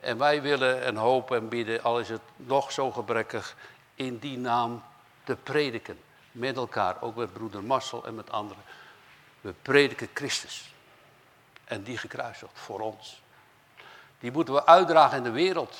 En 0.00 0.18
wij 0.18 0.42
willen 0.42 0.82
en 0.84 0.96
hopen 0.96 1.36
en 1.36 1.48
bidden, 1.48 1.82
al 1.82 2.00
is 2.00 2.08
het 2.08 2.20
nog 2.36 2.72
zo 2.72 2.90
gebrekkig, 2.90 3.56
in 3.94 4.18
die 4.18 4.38
naam 4.38 4.82
te 5.24 5.36
prediken. 5.42 5.98
Met 6.32 6.56
elkaar, 6.56 7.02
ook 7.02 7.16
met 7.16 7.32
broeder 7.32 7.64
Marcel 7.64 8.04
en 8.04 8.14
met 8.14 8.30
anderen. 8.30 8.62
We 9.40 9.54
prediken 9.62 10.08
Christus. 10.14 10.72
En 11.64 11.82
die 11.82 11.98
gekruisigd 11.98 12.58
voor 12.58 12.80
ons. 12.80 13.22
Die 14.18 14.32
moeten 14.32 14.54
we 14.54 14.66
uitdragen 14.66 15.16
in 15.16 15.22
de 15.22 15.30
wereld. 15.30 15.76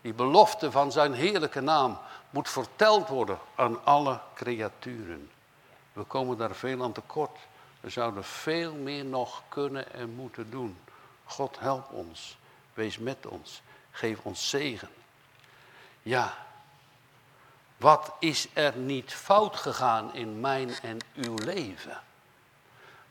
Die 0.00 0.12
belofte 0.14 0.70
van 0.70 0.92
zijn 0.92 1.12
heerlijke 1.12 1.60
naam 1.60 1.98
moet 2.30 2.48
verteld 2.48 3.08
worden 3.08 3.38
aan 3.54 3.84
alle 3.84 4.20
creaturen. 4.34 5.30
We 5.92 6.02
komen 6.02 6.36
daar 6.36 6.54
veel 6.54 6.82
aan 6.82 6.92
tekort. 6.92 7.38
We 7.80 7.90
zouden 7.90 8.24
veel 8.24 8.74
meer 8.74 9.04
nog 9.04 9.42
kunnen 9.48 9.92
en 9.92 10.14
moeten 10.14 10.50
doen. 10.50 10.78
God 11.24 11.58
help 11.58 11.90
ons. 11.90 12.38
Wees 12.74 12.98
met 12.98 13.26
ons. 13.26 13.62
Geef 13.90 14.18
ons 14.22 14.48
zegen. 14.48 14.88
Ja, 16.02 16.34
wat 17.76 18.12
is 18.18 18.48
er 18.52 18.76
niet 18.76 19.14
fout 19.14 19.56
gegaan 19.56 20.14
in 20.14 20.40
mijn 20.40 20.70
en 20.82 20.98
uw 21.14 21.34
leven? 21.34 22.00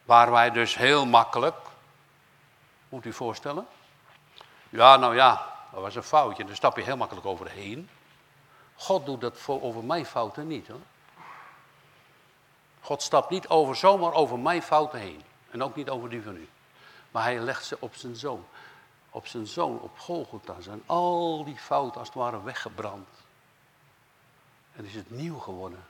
Waar 0.04 0.32
wij 0.32 0.52
dus 0.52 0.76
heel 0.76 1.06
makkelijk, 1.06 1.58
moet 2.90 3.06
u 3.06 3.14
voorstellen? 3.14 3.68
Ja, 4.70 4.96
nou 4.96 5.16
ja, 5.16 5.56
dat 5.72 5.82
was 5.82 5.96
een 5.96 6.04
foutje. 6.04 6.46
Daar 6.46 6.56
stap 6.56 6.78
je 6.78 6.84
heel 6.84 6.98
makkelijk 6.98 7.26
overheen. 7.26 7.90
God 8.76 9.06
doet 9.06 9.22
dat 9.22 9.38
voor, 9.38 9.62
over 9.62 9.84
mijn 9.84 10.06
fouten 10.06 10.48
niet 10.48 10.68
hoor. 10.68 10.80
God 12.90 13.02
stapt 13.02 13.30
niet 13.30 13.48
over, 13.48 13.76
zomaar 13.76 14.14
over 14.14 14.40
mijn 14.40 14.62
fouten 14.62 15.00
heen. 15.00 15.24
En 15.52 15.64
ook 15.64 15.76
niet 15.76 15.90
over 15.90 16.10
die 16.10 16.24
van 16.24 16.36
u. 16.36 16.50
Maar 17.12 17.24
hij 17.24 17.40
legt 17.40 17.66
ze 17.66 17.78
op 17.80 17.96
zijn 17.96 18.16
zoon. 18.16 18.46
Op 19.10 19.28
zijn 19.28 19.48
zoon, 19.48 19.80
op 19.80 20.00
Golgotha, 20.00 20.62
zijn 20.62 20.82
al 20.86 21.44
die 21.44 21.58
fouten 21.58 22.00
als 22.00 22.08
het 22.08 22.18
ware 22.18 22.44
weggebrand. 22.44 23.08
En 24.76 24.86
is 24.86 24.96
het 24.96 25.12
nieuw 25.12 25.40
geworden. 25.40 25.86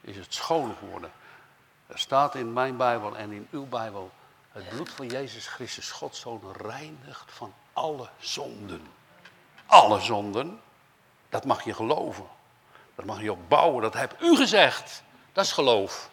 Is 0.00 0.16
het 0.16 0.34
schoon 0.34 0.74
geworden. 0.78 1.12
Er 1.86 1.98
staat 1.98 2.34
in 2.34 2.52
mijn 2.52 2.76
Bijbel 2.76 3.16
en 3.16 3.32
in 3.32 3.48
uw 3.50 3.66
Bijbel. 3.66 4.10
Het 4.52 4.68
bloed 4.68 4.90
van 4.90 5.06
Jezus 5.06 5.46
Christus, 5.46 5.90
Gods 5.90 6.20
Zoon, 6.20 6.52
reinigt 6.56 7.32
van 7.32 7.54
alle 7.72 8.08
zonden. 8.18 8.86
Alle 9.66 10.00
zonden. 10.00 10.60
Dat 11.28 11.44
mag 11.44 11.64
je 11.64 11.74
geloven. 11.74 12.26
Daar 12.94 13.06
mag 13.06 13.20
je 13.20 13.32
op 13.32 13.48
bouwen. 13.48 13.82
Dat 13.82 13.94
heb 13.94 14.16
u 14.20 14.36
gezegd. 14.36 15.02
Dat 15.32 15.44
is 15.44 15.52
geloof. 15.52 16.12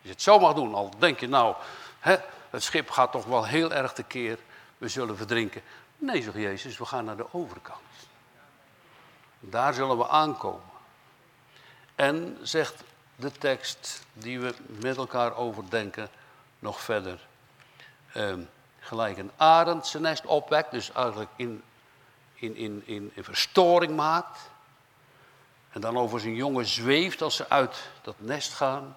Je 0.00 0.08
het 0.08 0.22
zo 0.22 0.38
mag 0.38 0.54
doen, 0.54 0.74
al 0.74 0.90
denk 0.98 1.20
je 1.20 1.28
nou, 1.28 1.54
hè, 1.98 2.16
het 2.50 2.62
schip 2.62 2.90
gaat 2.90 3.12
toch 3.12 3.24
wel 3.24 3.46
heel 3.46 3.72
erg 3.72 3.92
tekeer, 3.92 4.38
we 4.78 4.88
zullen 4.88 5.16
verdrinken. 5.16 5.62
Nee, 5.96 6.22
zegt 6.22 6.36
Jezus, 6.36 6.78
we 6.78 6.84
gaan 6.84 7.04
naar 7.04 7.16
de 7.16 7.32
overkant. 7.32 7.80
Daar 9.40 9.74
zullen 9.74 9.98
we 9.98 10.08
aankomen. 10.08 10.70
En 11.94 12.38
zegt 12.42 12.82
de 13.16 13.32
tekst 13.32 14.02
die 14.12 14.40
we 14.40 14.54
met 14.66 14.96
elkaar 14.96 15.36
overdenken 15.36 16.08
nog 16.58 16.80
verder. 16.80 17.26
Ehm, 18.12 18.40
gelijk 18.80 19.18
een 19.18 19.30
arend 19.36 19.86
zijn 19.86 20.02
nest 20.02 20.24
opwekt, 20.24 20.70
dus 20.70 20.92
eigenlijk 20.92 21.30
in, 21.36 21.62
in, 22.34 22.56
in, 22.56 22.82
in, 22.84 23.10
in 23.14 23.24
verstoring 23.24 23.96
maakt. 23.96 24.50
En 25.70 25.80
dan 25.80 25.98
over 25.98 26.20
zijn 26.20 26.34
jongen 26.34 26.66
zweeft 26.66 27.22
als 27.22 27.36
ze 27.36 27.48
uit 27.48 27.90
dat 28.02 28.14
nest 28.18 28.52
gaan. 28.52 28.96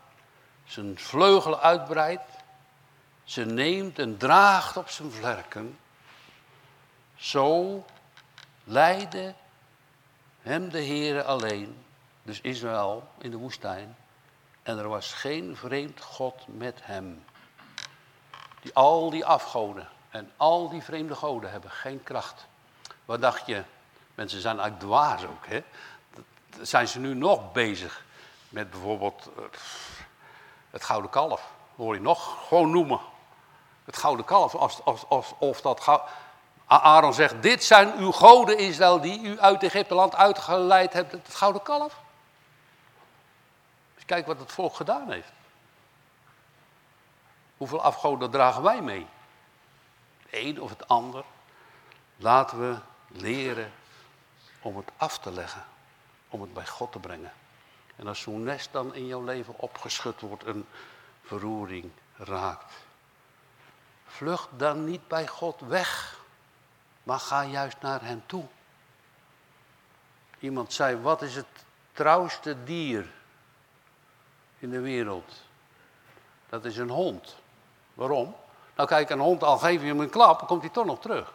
Zijn 0.74 1.00
vleugelen 1.00 1.60
uitbreidt. 1.60 2.30
Ze 3.24 3.46
neemt 3.46 4.00
en 4.00 4.18
draagt 4.18 4.78
op 4.78 4.90
zijn 4.90 5.12
vlerken. 5.12 5.80
Zo 7.16 7.86
leidde 8.64 9.34
hem 10.42 10.70
de 10.70 10.86
Heere 10.86 11.24
alleen, 11.24 11.86
dus 12.24 12.42
Israël 12.42 13.08
in 13.18 13.32
de 13.32 13.38
woestijn. 13.38 13.96
En 14.64 14.78
er 14.78 14.88
was 14.88 15.14
geen 15.14 15.56
vreemd 15.56 16.02
God 16.02 16.46
met 16.48 16.80
hem. 16.82 17.24
Die, 18.62 18.74
al 18.74 19.10
die 19.10 19.26
afgoden 19.26 19.88
en 20.10 20.32
al 20.38 20.70
die 20.70 20.82
vreemde 20.82 21.16
goden 21.16 21.52
hebben 21.52 21.72
geen 21.72 22.04
kracht. 22.04 22.46
Wat 23.06 23.22
dacht 23.22 23.46
je? 23.46 23.64
Mensen 24.16 24.42
zijn 24.42 24.60
eigenlijk 24.60 24.90
dwaas 24.90 25.24
ook. 25.26 25.48
Hè? 25.48 25.64
Zijn 26.62 26.88
ze 26.88 27.00
nu 27.00 27.14
nog 27.14 27.52
bezig 27.52 28.04
met 28.50 28.70
bijvoorbeeld 28.70 29.30
eh, 29.38 29.44
het 30.74 30.84
gouden 30.84 31.10
kalf? 31.10 31.52
Hoor 31.76 31.94
je 31.94 32.02
nog? 32.02 32.48
Gewoon 32.48 32.72
noemen. 32.72 33.00
Het 33.86 33.98
gouden 33.98 34.26
kalf. 34.26 34.56
Als, 34.56 34.84
als, 34.84 35.06
als, 35.08 35.34
of 35.38 35.62
dat 35.62 36.08
Aaron 36.66 37.14
zegt, 37.14 37.42
dit 37.42 37.64
zijn 37.64 37.98
uw 37.98 38.12
goden 38.12 38.58
Israël 38.58 39.02
die 39.02 39.22
u 39.22 39.40
uit 39.40 39.64
Egypte 39.64 39.94
land 39.94 40.16
uitgeleid 40.16 40.94
hebt. 40.94 41.12
Het 41.12 41.36
gouden 41.36 41.62
kalf. 41.62 42.02
Dus 43.96 44.06
kijk 44.06 44.26
wat 44.26 44.40
het 44.40 44.52
volk 44.52 44.76
gedaan 44.76 45.12
heeft. 45.12 45.32
Hoeveel 47.58 47.82
afgoden 47.82 48.32
dragen 48.32 48.64
wij 48.64 48.82
mee? 48.82 49.08
Het 50.18 50.28
een 50.32 50.62
of 50.62 50.70
het 50.70 50.88
ander. 50.88 51.24
Laten 52.16 52.60
we 52.60 52.78
leren 53.08 53.74
om 54.62 54.78
het 54.78 54.92
af 54.98 55.20
te 55.20 55.32
leggen. 55.32 55.66
Om 56.30 56.42
het 56.42 56.54
bij 56.54 56.68
God 56.68 56.92
te 56.92 57.00
brengen. 57.00 57.32
En 57.96 58.08
als 58.08 58.22
zo'n 58.22 58.44
nest 58.44 58.72
dan 58.72 58.96
in 58.96 59.06
jouw 59.06 59.24
leven 59.24 59.54
opgeschud 59.58 60.22
wordt, 60.22 60.46
een 60.46 60.66
verroering 61.24 61.92
raakt. 62.18 62.74
Vlucht 64.06 64.50
dan 64.58 64.86
niet 64.86 65.08
bij 65.08 65.28
God 65.28 65.60
weg, 65.60 66.20
maar 67.04 67.20
ga 67.20 67.46
juist 67.46 67.78
naar 67.82 68.02
Hem 68.02 68.24
toe. 68.26 68.46
Iemand 70.40 70.74
zei, 70.74 70.98
wat 70.98 71.22
is 71.22 71.36
het 71.36 71.66
trouwste 71.92 72.64
dier 72.64 73.12
in 74.60 74.70
de 74.70 74.80
wereld? 74.80 75.34
Dat 76.50 76.66
is 76.66 76.78
een 76.78 76.90
hond. 76.90 77.36
Waarom? 77.94 78.36
Nou 78.76 78.88
kijk, 78.88 79.10
een 79.10 79.20
hond, 79.20 79.44
al 79.44 79.58
geef 79.58 79.82
je 79.82 79.88
hem 79.88 80.00
een 80.00 80.10
klap, 80.10 80.48
komt 80.48 80.62
hij 80.62 80.70
toch 80.70 80.86
nog 80.86 81.00
terug. 81.00 81.34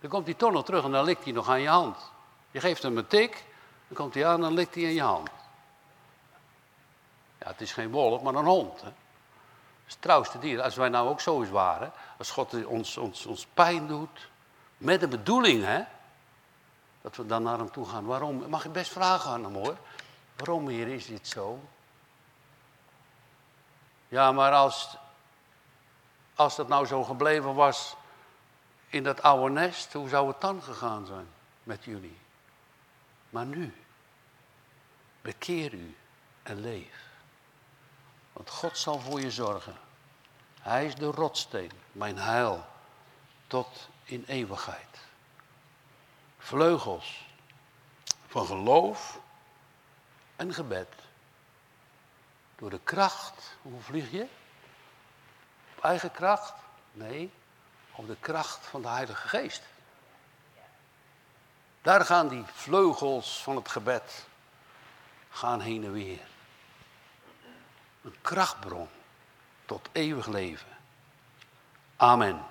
Dan 0.00 0.10
komt 0.10 0.26
hij 0.26 0.34
toch 0.34 0.52
nog 0.52 0.64
terug 0.64 0.84
en 0.84 0.90
dan 0.90 1.04
likt 1.04 1.24
hij 1.24 1.32
nog 1.32 1.48
aan 1.48 1.60
je 1.60 1.68
hand. 1.68 2.10
Je 2.50 2.60
geeft 2.60 2.82
hem 2.82 2.96
een 2.96 3.06
tik, 3.06 3.44
dan 3.88 3.96
komt 3.96 4.14
hij 4.14 4.26
aan 4.26 4.34
en 4.34 4.40
dan 4.40 4.54
likt 4.54 4.74
hij 4.74 4.84
in 4.84 4.94
je 4.94 5.02
hand. 5.02 5.30
Ja, 7.38 7.46
het 7.46 7.60
is 7.60 7.72
geen 7.72 7.90
wolf, 7.90 8.22
maar 8.22 8.34
een 8.34 8.44
hond. 8.44 8.80
Hè? 8.80 8.92
is 9.86 9.92
het 9.92 10.02
trouwste 10.02 10.38
dier. 10.38 10.62
Als 10.62 10.76
wij 10.76 10.88
nou 10.88 11.08
ook 11.08 11.20
zo 11.20 11.40
eens 11.40 11.50
waren, 11.50 11.92
als 12.18 12.30
God 12.30 12.64
ons, 12.64 12.96
ons, 12.96 13.26
ons 13.26 13.46
pijn 13.54 13.86
doet, 13.86 14.28
met 14.76 15.00
de 15.00 15.08
bedoeling, 15.08 15.64
hè, 15.64 15.82
dat 17.02 17.16
we 17.16 17.26
dan 17.26 17.42
naar 17.42 17.58
hem 17.58 17.70
toe 17.70 17.88
gaan. 17.88 18.04
Waarom? 18.04 18.48
Mag 18.48 18.64
ik 18.64 18.72
best 18.72 18.92
vragen 18.92 19.30
aan 19.30 19.44
hem 19.44 19.54
hoor. 19.54 19.76
Waarom, 20.36 20.68
Heer, 20.68 20.88
is 20.88 21.06
dit 21.06 21.28
zo? 21.28 21.60
Ja, 24.08 24.32
maar 24.32 24.52
als, 24.52 24.96
als 26.34 26.56
dat 26.56 26.68
nou 26.68 26.86
zo 26.86 27.04
gebleven 27.04 27.54
was 27.54 27.96
in 28.88 29.02
dat 29.02 29.22
oude 29.22 29.52
nest, 29.52 29.92
hoe 29.92 30.08
zou 30.08 30.28
het 30.28 30.40
dan 30.40 30.62
gegaan 30.62 31.06
zijn 31.06 31.28
met 31.62 31.84
jullie? 31.84 32.18
Maar 33.36 33.46
nu, 33.46 33.74
bekeer 35.22 35.72
u 35.72 35.96
en 36.42 36.60
leef. 36.60 37.08
Want 38.32 38.50
God 38.50 38.78
zal 38.78 39.00
voor 39.00 39.20
je 39.20 39.30
zorgen. 39.30 39.76
Hij 40.60 40.86
is 40.86 40.94
de 40.94 41.06
rotsteen, 41.06 41.70
mijn 41.92 42.18
heil, 42.18 42.66
tot 43.46 43.88
in 44.04 44.24
eeuwigheid. 44.26 44.98
Vleugels 46.38 47.26
van 48.26 48.46
geloof 48.46 49.20
en 50.36 50.54
gebed. 50.54 50.94
Door 52.56 52.70
de 52.70 52.80
kracht, 52.84 53.56
hoe 53.62 53.80
vlieg 53.80 54.10
je? 54.10 54.26
Op 55.76 55.84
eigen 55.84 56.12
kracht? 56.12 56.54
Nee, 56.92 57.32
op 57.92 58.06
de 58.06 58.16
kracht 58.20 58.66
van 58.66 58.82
de 58.82 58.88
Heilige 58.88 59.28
Geest. 59.28 59.62
Daar 61.86 62.04
gaan 62.04 62.28
die 62.28 62.44
vleugels 62.52 63.42
van 63.42 63.56
het 63.56 63.68
gebed 63.68 64.26
gaan 65.30 65.60
heen 65.60 65.84
en 65.84 65.92
weer. 65.92 66.20
Een 68.02 68.14
krachtbron 68.20 68.88
tot 69.66 69.88
eeuwig 69.92 70.26
leven. 70.26 70.66
Amen. 71.96 72.44